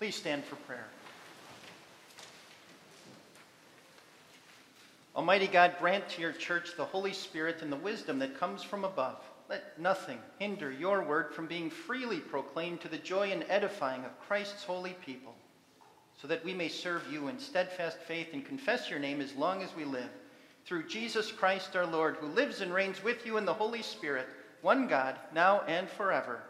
Please 0.01 0.15
stand 0.15 0.43
for 0.43 0.55
prayer. 0.55 0.87
Almighty 5.15 5.45
God, 5.45 5.75
grant 5.77 6.09
to 6.09 6.21
your 6.21 6.31
church 6.31 6.75
the 6.75 6.85
Holy 6.85 7.13
Spirit 7.13 7.61
and 7.61 7.71
the 7.71 7.75
wisdom 7.75 8.17
that 8.17 8.39
comes 8.39 8.63
from 8.63 8.83
above. 8.83 9.19
Let 9.47 9.79
nothing 9.79 10.17
hinder 10.39 10.71
your 10.71 11.03
word 11.03 11.35
from 11.35 11.45
being 11.45 11.69
freely 11.69 12.17
proclaimed 12.17 12.81
to 12.81 12.87
the 12.87 12.97
joy 12.97 13.31
and 13.31 13.45
edifying 13.47 14.03
of 14.03 14.19
Christ's 14.21 14.63
holy 14.63 14.95
people, 15.05 15.35
so 16.19 16.27
that 16.27 16.43
we 16.43 16.55
may 16.55 16.67
serve 16.67 17.03
you 17.11 17.27
in 17.27 17.37
steadfast 17.37 17.99
faith 17.99 18.29
and 18.33 18.43
confess 18.43 18.89
your 18.89 18.97
name 18.97 19.21
as 19.21 19.35
long 19.35 19.61
as 19.61 19.75
we 19.75 19.85
live. 19.85 20.09
Through 20.65 20.87
Jesus 20.87 21.31
Christ 21.31 21.75
our 21.75 21.85
Lord, 21.85 22.15
who 22.15 22.25
lives 22.25 22.61
and 22.61 22.73
reigns 22.73 23.03
with 23.03 23.23
you 23.23 23.37
in 23.37 23.45
the 23.45 23.53
Holy 23.53 23.83
Spirit, 23.83 24.25
one 24.63 24.87
God, 24.87 25.19
now 25.31 25.61
and 25.67 25.87
forever. 25.87 26.41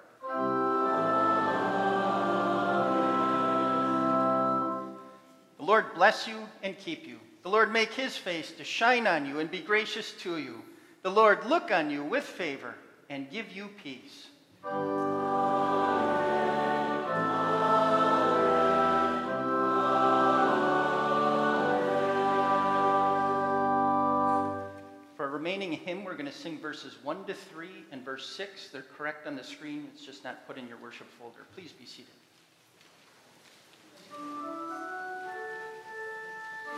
Lord 5.82 5.96
bless 5.96 6.28
you 6.28 6.48
and 6.62 6.78
keep 6.78 7.08
you. 7.08 7.18
The 7.42 7.50
Lord 7.50 7.74
make 7.74 7.92
his 7.92 8.16
face 8.16 8.52
to 8.52 8.64
shine 8.64 9.08
on 9.08 9.26
you 9.26 9.40
and 9.40 9.50
be 9.50 9.62
gracious 9.62 10.12
to 10.20 10.38
you. 10.38 10.62
The 11.02 11.10
Lord 11.10 11.44
look 11.46 11.72
on 11.72 11.90
you 11.90 12.04
with 12.04 12.24
favor 12.24 12.76
and 13.10 13.28
give 13.32 13.52
you 13.52 13.68
peace. 13.84 14.28
For 25.16 25.30
remaining 25.32 25.72
hymn, 25.72 26.04
we're 26.04 26.14
going 26.14 26.28
to 26.28 26.32
sing 26.32 26.60
verses 26.60 26.96
1 27.02 27.26
to 27.26 27.34
3 27.34 27.70
and 27.92 28.06
verse 28.06 28.30
6. 28.36 28.70
They're 28.70 28.86
correct 28.96 29.26
on 29.26 29.36
the 29.36 29.44
screen, 29.44 29.88
it's 29.96 30.06
just 30.06 30.24
not 30.24 30.46
put 30.46 30.60
in 30.60 30.68
your 30.68 30.78
worship 30.78 31.08
folder. 31.18 31.48
Please 31.56 31.72
be 31.72 31.88
seated. 31.88 32.14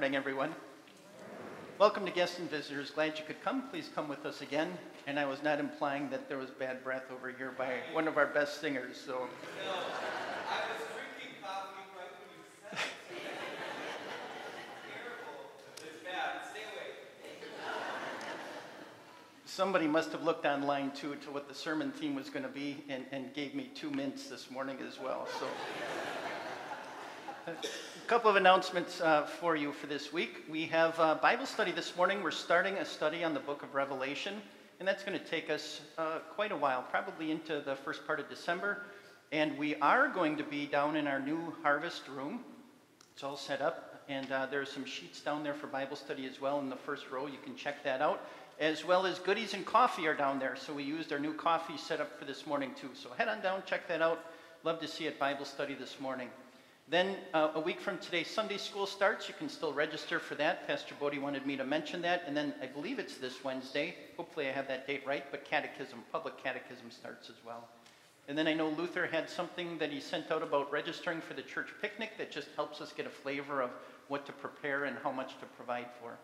Morning, 0.00 0.16
everyone. 0.16 0.54
Welcome 1.78 2.06
to 2.06 2.10
guests 2.10 2.38
and 2.38 2.48
visitors. 2.48 2.90
Glad 2.90 3.18
you 3.18 3.24
could 3.26 3.44
come. 3.44 3.68
Please 3.68 3.90
come 3.94 4.08
with 4.08 4.24
us 4.24 4.40
again. 4.40 4.72
And 5.06 5.20
I 5.20 5.26
was 5.26 5.42
not 5.42 5.60
implying 5.60 6.08
that 6.08 6.26
there 6.26 6.38
was 6.38 6.48
bad 6.48 6.82
breath 6.82 7.02
over 7.12 7.30
here 7.30 7.52
by 7.58 7.74
one 7.92 8.08
of 8.08 8.16
our 8.16 8.24
best 8.24 8.62
singers. 8.62 8.96
So. 8.96 9.12
No, 9.12 9.18
I 9.18 10.62
was 10.72 10.86
drinking 10.94 11.36
coffee 11.42 11.84
right 11.94 12.08
when 12.16 12.30
you 12.32 12.40
said 12.62 12.78
it. 12.78 13.20
Terrible. 14.88 15.50
It's 15.76 16.02
bad. 16.02 16.48
Stay 16.50 16.62
away. 16.62 16.96
Somebody 19.44 19.86
must 19.86 20.12
have 20.12 20.22
looked 20.22 20.46
online 20.46 20.92
too 20.92 21.16
to 21.16 21.30
what 21.30 21.46
the 21.46 21.54
sermon 21.54 21.92
theme 21.92 22.14
was 22.14 22.30
going 22.30 22.44
to 22.44 22.48
be 22.48 22.84
and, 22.88 23.04
and 23.12 23.34
gave 23.34 23.54
me 23.54 23.70
two 23.74 23.90
mints 23.90 24.30
this 24.30 24.50
morning 24.50 24.78
as 24.88 24.98
well. 24.98 25.28
So. 27.46 27.52
A 28.10 28.12
couple 28.12 28.28
of 28.28 28.34
announcements 28.34 29.00
uh, 29.00 29.22
for 29.22 29.54
you 29.54 29.70
for 29.70 29.86
this 29.86 30.12
week. 30.12 30.44
We 30.50 30.66
have 30.66 30.98
uh, 30.98 31.14
Bible 31.14 31.46
study 31.46 31.70
this 31.70 31.96
morning. 31.96 32.24
We're 32.24 32.32
starting 32.32 32.74
a 32.74 32.84
study 32.84 33.22
on 33.22 33.34
the 33.34 33.38
book 33.38 33.62
of 33.62 33.72
Revelation, 33.72 34.42
and 34.80 34.88
that's 34.88 35.04
going 35.04 35.16
to 35.16 35.24
take 35.24 35.48
us 35.48 35.80
uh, 35.96 36.18
quite 36.34 36.50
a 36.50 36.56
while, 36.56 36.82
probably 36.82 37.30
into 37.30 37.60
the 37.60 37.76
first 37.76 38.04
part 38.08 38.18
of 38.18 38.28
December. 38.28 38.82
And 39.30 39.56
we 39.56 39.76
are 39.76 40.08
going 40.08 40.36
to 40.38 40.42
be 40.42 40.66
down 40.66 40.96
in 40.96 41.06
our 41.06 41.20
new 41.20 41.54
harvest 41.62 42.08
room. 42.08 42.40
It's 43.12 43.22
all 43.22 43.36
set 43.36 43.62
up, 43.62 44.02
and 44.08 44.32
uh, 44.32 44.46
there 44.46 44.60
are 44.60 44.66
some 44.66 44.84
sheets 44.84 45.20
down 45.20 45.44
there 45.44 45.54
for 45.54 45.68
Bible 45.68 45.94
study 45.94 46.26
as 46.26 46.40
well 46.40 46.58
in 46.58 46.68
the 46.68 46.74
first 46.74 47.12
row. 47.12 47.28
You 47.28 47.38
can 47.44 47.54
check 47.54 47.84
that 47.84 48.02
out. 48.02 48.26
As 48.58 48.84
well 48.84 49.06
as 49.06 49.20
goodies 49.20 49.54
and 49.54 49.64
coffee 49.64 50.08
are 50.08 50.16
down 50.16 50.40
there. 50.40 50.56
So 50.56 50.72
we 50.72 50.82
used 50.82 51.12
our 51.12 51.20
new 51.20 51.32
coffee 51.32 51.76
set 51.76 52.00
up 52.00 52.18
for 52.18 52.24
this 52.24 52.44
morning 52.44 52.72
too. 52.74 52.90
So 52.92 53.10
head 53.10 53.28
on 53.28 53.40
down, 53.40 53.62
check 53.66 53.86
that 53.86 54.02
out. 54.02 54.24
Love 54.64 54.80
to 54.80 54.88
see 54.88 55.04
you 55.04 55.10
at 55.10 55.18
Bible 55.20 55.44
study 55.44 55.74
this 55.74 56.00
morning. 56.00 56.28
Then 56.90 57.18
uh, 57.32 57.52
a 57.54 57.60
week 57.60 57.80
from 57.80 57.98
today, 57.98 58.24
Sunday 58.24 58.56
school 58.56 58.84
starts. 58.84 59.28
You 59.28 59.34
can 59.38 59.48
still 59.48 59.72
register 59.72 60.18
for 60.18 60.34
that. 60.34 60.66
Pastor 60.66 60.96
Bodie 60.98 61.20
wanted 61.20 61.46
me 61.46 61.56
to 61.56 61.64
mention 61.64 62.02
that. 62.02 62.24
And 62.26 62.36
then 62.36 62.52
I 62.60 62.66
believe 62.66 62.98
it's 62.98 63.16
this 63.16 63.44
Wednesday. 63.44 63.94
Hopefully 64.16 64.48
I 64.48 64.50
have 64.50 64.66
that 64.66 64.88
date 64.88 65.04
right. 65.06 65.24
But 65.30 65.44
catechism, 65.44 66.00
public 66.10 66.42
catechism 66.42 66.90
starts 66.90 67.30
as 67.30 67.36
well. 67.46 67.68
And 68.26 68.36
then 68.36 68.48
I 68.48 68.54
know 68.54 68.70
Luther 68.70 69.06
had 69.06 69.30
something 69.30 69.78
that 69.78 69.92
he 69.92 70.00
sent 70.00 70.32
out 70.32 70.42
about 70.42 70.72
registering 70.72 71.20
for 71.20 71.34
the 71.34 71.42
church 71.42 71.68
picnic 71.80 72.18
that 72.18 72.32
just 72.32 72.48
helps 72.56 72.80
us 72.80 72.92
get 72.92 73.06
a 73.06 73.10
flavor 73.10 73.62
of 73.62 73.70
what 74.08 74.26
to 74.26 74.32
prepare 74.32 74.86
and 74.86 74.96
how 75.00 75.12
much 75.12 75.38
to 75.38 75.46
provide 75.56 75.86
for. 76.00 76.18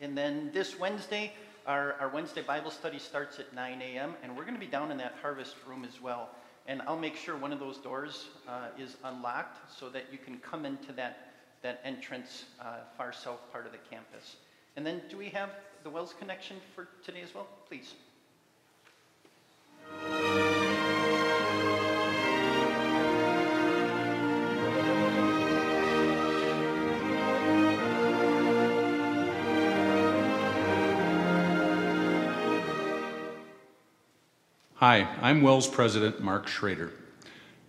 And 0.00 0.18
then 0.18 0.50
this 0.52 0.76
Wednesday, 0.76 1.32
our, 1.68 1.92
our 2.00 2.08
Wednesday 2.08 2.42
Bible 2.42 2.72
study 2.72 2.98
starts 2.98 3.38
at 3.38 3.54
9 3.54 3.80
a.m., 3.80 4.16
and 4.24 4.36
we're 4.36 4.42
going 4.42 4.54
to 4.54 4.60
be 4.60 4.66
down 4.66 4.90
in 4.90 4.98
that 4.98 5.14
harvest 5.22 5.54
room 5.68 5.84
as 5.84 6.00
well. 6.00 6.30
And 6.68 6.82
I'll 6.82 6.98
make 6.98 7.16
sure 7.16 7.34
one 7.34 7.52
of 7.52 7.58
those 7.58 7.78
doors 7.78 8.26
uh, 8.46 8.68
is 8.78 8.98
unlocked 9.02 9.74
so 9.74 9.88
that 9.88 10.04
you 10.12 10.18
can 10.18 10.36
come 10.38 10.66
into 10.66 10.92
that, 10.92 11.32
that 11.62 11.80
entrance 11.82 12.44
uh, 12.60 12.80
far 12.96 13.10
south 13.10 13.40
part 13.50 13.64
of 13.64 13.72
the 13.72 13.78
campus. 13.90 14.36
And 14.76 14.86
then, 14.86 15.00
do 15.08 15.16
we 15.16 15.30
have 15.30 15.50
the 15.82 15.88
WELS 15.88 16.14
connection 16.18 16.58
for 16.74 16.86
today 17.02 17.22
as 17.22 17.34
well? 17.34 17.48
Please. 17.68 17.94
Hi, 34.80 35.08
I'm 35.20 35.42
WELS 35.42 35.66
President 35.66 36.20
Mark 36.20 36.46
Schroeder. 36.46 36.92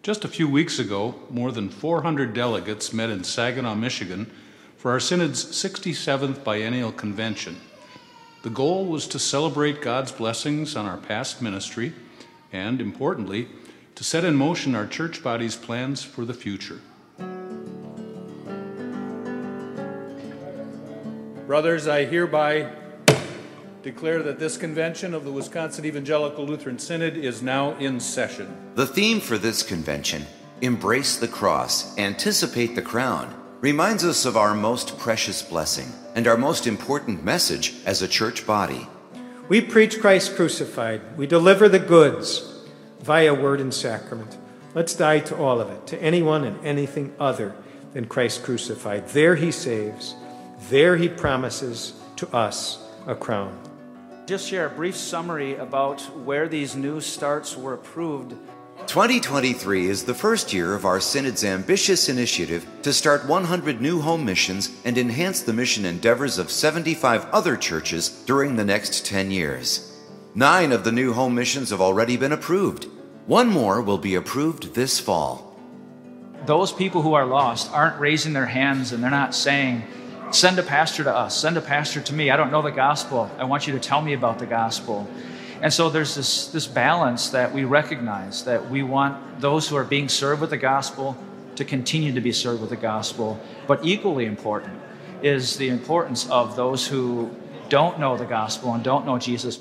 Just 0.04 0.24
a 0.24 0.28
few 0.28 0.48
weeks 0.48 0.78
ago, 0.78 1.16
more 1.32 1.52
than 1.52 1.68
400 1.68 2.36
delegates 2.36 2.94
met 2.94 3.10
in 3.10 3.24
Saginaw, 3.24 3.74
Michigan 3.74 4.30
for 4.78 4.92
our 4.92 5.00
Synod's 5.00 5.44
67th 5.44 6.44
Biennial 6.44 6.92
Convention. 6.92 7.58
The 8.44 8.52
goal 8.52 8.86
was 8.86 9.08
to 9.08 9.18
celebrate 9.18 9.82
God's 9.82 10.12
blessings 10.12 10.76
on 10.76 10.86
our 10.86 10.98
past 10.98 11.42
ministry 11.42 11.94
and, 12.54 12.80
importantly, 12.80 13.48
to 13.96 14.04
set 14.04 14.24
in 14.24 14.36
motion 14.36 14.76
our 14.76 14.86
church 14.86 15.24
body's 15.24 15.56
plans 15.56 16.04
for 16.04 16.26
the 16.26 16.36
future. 16.36 16.80
Brothers, 21.48 21.88
I 21.88 22.06
hereby 22.06 22.72
declare 23.82 24.22
that 24.24 24.40
this 24.40 24.58
convention 24.58 25.14
of 25.14 25.24
the 25.24 25.32
Wisconsin 25.32 25.86
Evangelical 25.86 26.46
Lutheran 26.46 26.78
Synod 26.78 27.16
is 27.16 27.42
now 27.42 27.78
in 27.78 28.00
session. 28.00 28.54
The 28.76 28.86
theme 28.86 29.22
for 29.22 29.38
this 29.38 29.64
convention, 29.64 30.26
Embrace 30.62 31.18
the 31.18 31.28
Cross, 31.28 31.98
Anticipate 31.98 32.76
the 32.76 32.82
Crown, 32.82 33.34
reminds 33.62 34.04
us 34.04 34.26
of 34.26 34.36
our 34.36 34.54
most 34.54 34.98
precious 34.98 35.42
blessing 35.42 35.92
and 36.16 36.28
our 36.28 36.38
most 36.38 36.68
important 36.68 37.24
message 37.24 37.76
as 37.86 38.02
a 38.02 38.08
church 38.08 38.46
body. 38.46 38.88
We 39.48 39.62
preach 39.62 40.00
Christ 40.02 40.36
crucified. 40.36 41.02
We 41.18 41.26
deliver 41.26 41.70
the 41.70 41.80
goods 41.80 42.64
via 43.02 43.34
word 43.34 43.62
and 43.62 43.74
sacrament. 43.74 44.38
Let's 44.76 44.94
die 44.94 45.20
to 45.22 45.36
all 45.38 45.60
of 45.62 45.70
it, 45.70 45.88
to 45.88 46.02
anyone 46.02 46.44
and 46.44 46.64
anything 46.66 47.14
other 47.20 47.56
than 47.94 48.06
Christ 48.06 48.44
crucified. 48.44 49.08
There 49.10 49.36
he 49.36 49.52
saves, 49.52 50.16
there 50.70 50.98
he 50.98 51.10
promises 51.10 51.94
to 52.18 52.28
us 52.36 52.86
a 53.08 53.16
crown. 53.16 53.58
Just 54.30 54.48
share 54.48 54.68
a 54.68 54.70
brief 54.70 54.96
summary 54.96 55.56
about 55.56 56.02
where 56.24 56.48
these 56.48 56.76
new 56.76 57.02
starts 57.02 57.58
were 57.58 57.74
approved 57.74 58.36
2023 58.86 59.88
is 59.88 60.04
the 60.04 60.14
first 60.14 60.54
year 60.54 60.76
of 60.76 60.86
our 60.86 61.00
Synod's 61.00 61.44
ambitious 61.44 62.10
initiative 62.10 62.64
to 62.84 62.94
start 62.94 63.26
100 63.26 63.82
new 63.82 64.00
home 64.00 64.24
missions 64.24 64.70
and 64.86 65.00
enhance 65.00 65.42
the 65.42 65.52
mission 65.52 65.84
endeavors 65.84 66.38
of 66.38 66.52
75 66.52 67.26
other 67.32 67.58
churches 67.58 68.10
during 68.28 68.56
the 68.56 68.64
next 68.64 69.04
10 69.04 69.32
years. 69.32 69.98
Nine 70.36 70.74
of 70.74 70.84
the 70.84 70.92
new 70.92 71.12
home 71.12 71.34
missions 71.34 71.72
have 71.72 71.82
already 71.82 72.16
been 72.16 72.32
approved. 72.32 72.86
One 73.26 73.48
more 73.48 73.82
will 73.82 73.98
be 73.98 74.14
approved 74.14 74.76
this 74.76 75.00
fall. 75.00 75.60
Those 76.46 76.72
people 76.72 77.02
who 77.02 77.16
are 77.16 77.26
lost 77.26 77.72
aren't 77.72 78.00
raising 78.00 78.34
their 78.34 78.46
hands 78.46 78.92
and 78.92 79.02
they're 79.02 79.10
not 79.10 79.34
saying, 79.34 79.84
Send 80.32 80.60
a 80.60 80.64
pastor 80.64 81.04
to 81.04 81.16
us, 81.16 81.36
send 81.36 81.58
a 81.58 81.62
pastor 81.62 82.02
to 82.02 82.14
me. 82.14 82.30
I 82.30 82.38
don't 82.38 82.52
know 82.52 82.62
the 82.62 82.72
gospel. 82.72 83.32
I 83.40 83.46
want 83.46 83.66
you 83.66 83.74
to 83.74 83.80
tell 83.80 84.02
me 84.02 84.14
about 84.14 84.38
the 84.38 84.46
gospel. 84.46 85.08
And 85.62 85.74
so 85.74 85.90
there's 85.90 86.16
this, 86.16 86.48
this 86.48 86.68
balance 86.68 87.30
that 87.32 87.52
we 87.52 87.64
recognize 87.64 88.46
that 88.46 88.70
we 88.70 88.84
want 88.84 89.42
those 89.42 89.68
who 89.68 89.76
are 89.76 89.84
being 89.84 90.08
served 90.08 90.42
with 90.42 90.52
the 90.52 90.58
gospel 90.58 91.18
to 91.56 91.66
continue 91.66 92.14
to 92.14 92.22
be 92.22 92.32
served 92.32 92.62
with 92.62 92.70
the 92.70 92.78
gospel. 92.78 93.40
But 93.68 93.84
equally 93.84 94.26
important 94.26 94.80
is 95.22 95.58
the 95.58 95.70
importance 95.70 96.30
of 96.30 96.56
those 96.56 96.88
who 96.88 97.36
don't 97.68 98.00
know 98.00 98.16
the 98.16 98.26
gospel 98.26 98.74
and 98.74 98.84
don't 98.84 99.06
know 99.06 99.18
Jesus. 99.18 99.60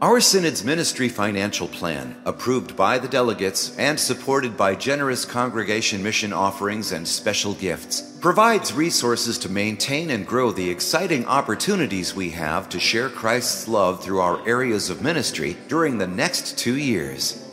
Our 0.00 0.20
Synod's 0.20 0.62
ministry 0.62 1.08
financial 1.08 1.66
plan, 1.66 2.14
approved 2.24 2.76
by 2.76 2.98
the 2.98 3.08
delegates 3.08 3.76
and 3.76 3.98
supported 3.98 4.56
by 4.56 4.76
generous 4.76 5.24
congregation 5.24 6.04
mission 6.04 6.32
offerings 6.32 6.92
and 6.92 7.08
special 7.08 7.54
gifts, 7.54 8.00
provides 8.20 8.72
resources 8.72 9.38
to 9.38 9.48
maintain 9.48 10.10
and 10.10 10.24
grow 10.24 10.52
the 10.52 10.70
exciting 10.70 11.26
opportunities 11.26 12.14
we 12.14 12.30
have 12.30 12.68
to 12.68 12.78
share 12.78 13.08
Christ's 13.08 13.66
love 13.66 14.00
through 14.00 14.20
our 14.20 14.48
areas 14.48 14.88
of 14.88 15.02
ministry 15.02 15.56
during 15.66 15.98
the 15.98 16.06
next 16.06 16.56
two 16.56 16.76
years. 16.76 17.44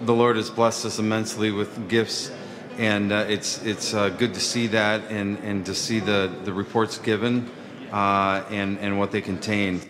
The 0.00 0.14
Lord 0.14 0.34
has 0.34 0.50
blessed 0.50 0.84
us 0.84 0.98
immensely 0.98 1.52
with 1.52 1.88
gifts, 1.88 2.32
and 2.76 3.12
uh, 3.12 3.26
it's, 3.28 3.62
it's 3.62 3.94
uh, 3.94 4.08
good 4.08 4.34
to 4.34 4.40
see 4.40 4.66
that 4.66 5.12
and, 5.12 5.38
and 5.44 5.64
to 5.66 5.76
see 5.76 6.00
the, 6.00 6.34
the 6.42 6.52
reports 6.52 6.98
given 6.98 7.48
uh, 7.92 8.42
and, 8.50 8.80
and 8.80 8.98
what 8.98 9.12
they 9.12 9.20
contain. 9.20 9.80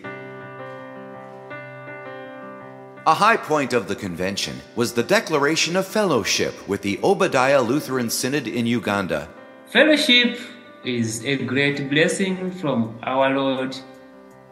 A 3.09 3.15
high 3.15 3.37
point 3.37 3.73
of 3.73 3.87
the 3.87 3.95
convention 3.95 4.61
was 4.75 4.93
the 4.93 5.01
declaration 5.01 5.75
of 5.75 5.87
fellowship 5.87 6.53
with 6.67 6.83
the 6.83 6.99
Obadiah 7.01 7.59
Lutheran 7.59 8.11
Synod 8.11 8.47
in 8.47 8.67
Uganda. 8.67 9.27
Fellowship 9.71 10.37
is 10.85 11.25
a 11.25 11.37
great 11.37 11.89
blessing 11.89 12.51
from 12.61 12.99
our 13.01 13.31
Lord 13.31 13.75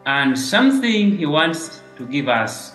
and 0.06 0.36
something 0.36 1.16
He 1.16 1.24
wants 1.24 1.80
to 1.98 2.04
give 2.08 2.26
us. 2.26 2.72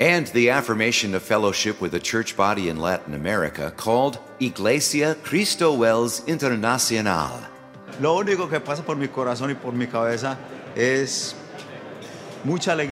And 0.00 0.26
the 0.34 0.50
affirmation 0.50 1.14
of 1.14 1.22
fellowship 1.22 1.80
with 1.80 1.94
a 1.94 2.00
church 2.00 2.36
body 2.36 2.68
in 2.68 2.76
Latin 2.76 3.14
America 3.14 3.72
called 3.74 4.18
Iglesia 4.38 5.14
Cristo 5.22 5.72
WELS 5.72 6.20
Internacional. 6.26 7.48
Lo 8.02 8.22
único 8.22 8.50
que 8.50 8.60
pasa 8.60 8.82
por 8.82 8.96
mi 8.96 9.08
corazón 9.08 9.48
y 9.50 9.54
por 9.54 9.72
mi 9.72 9.86
cabeza 9.86 10.36
es 10.76 11.34
mucha 12.44 12.72
alegría. 12.72 12.88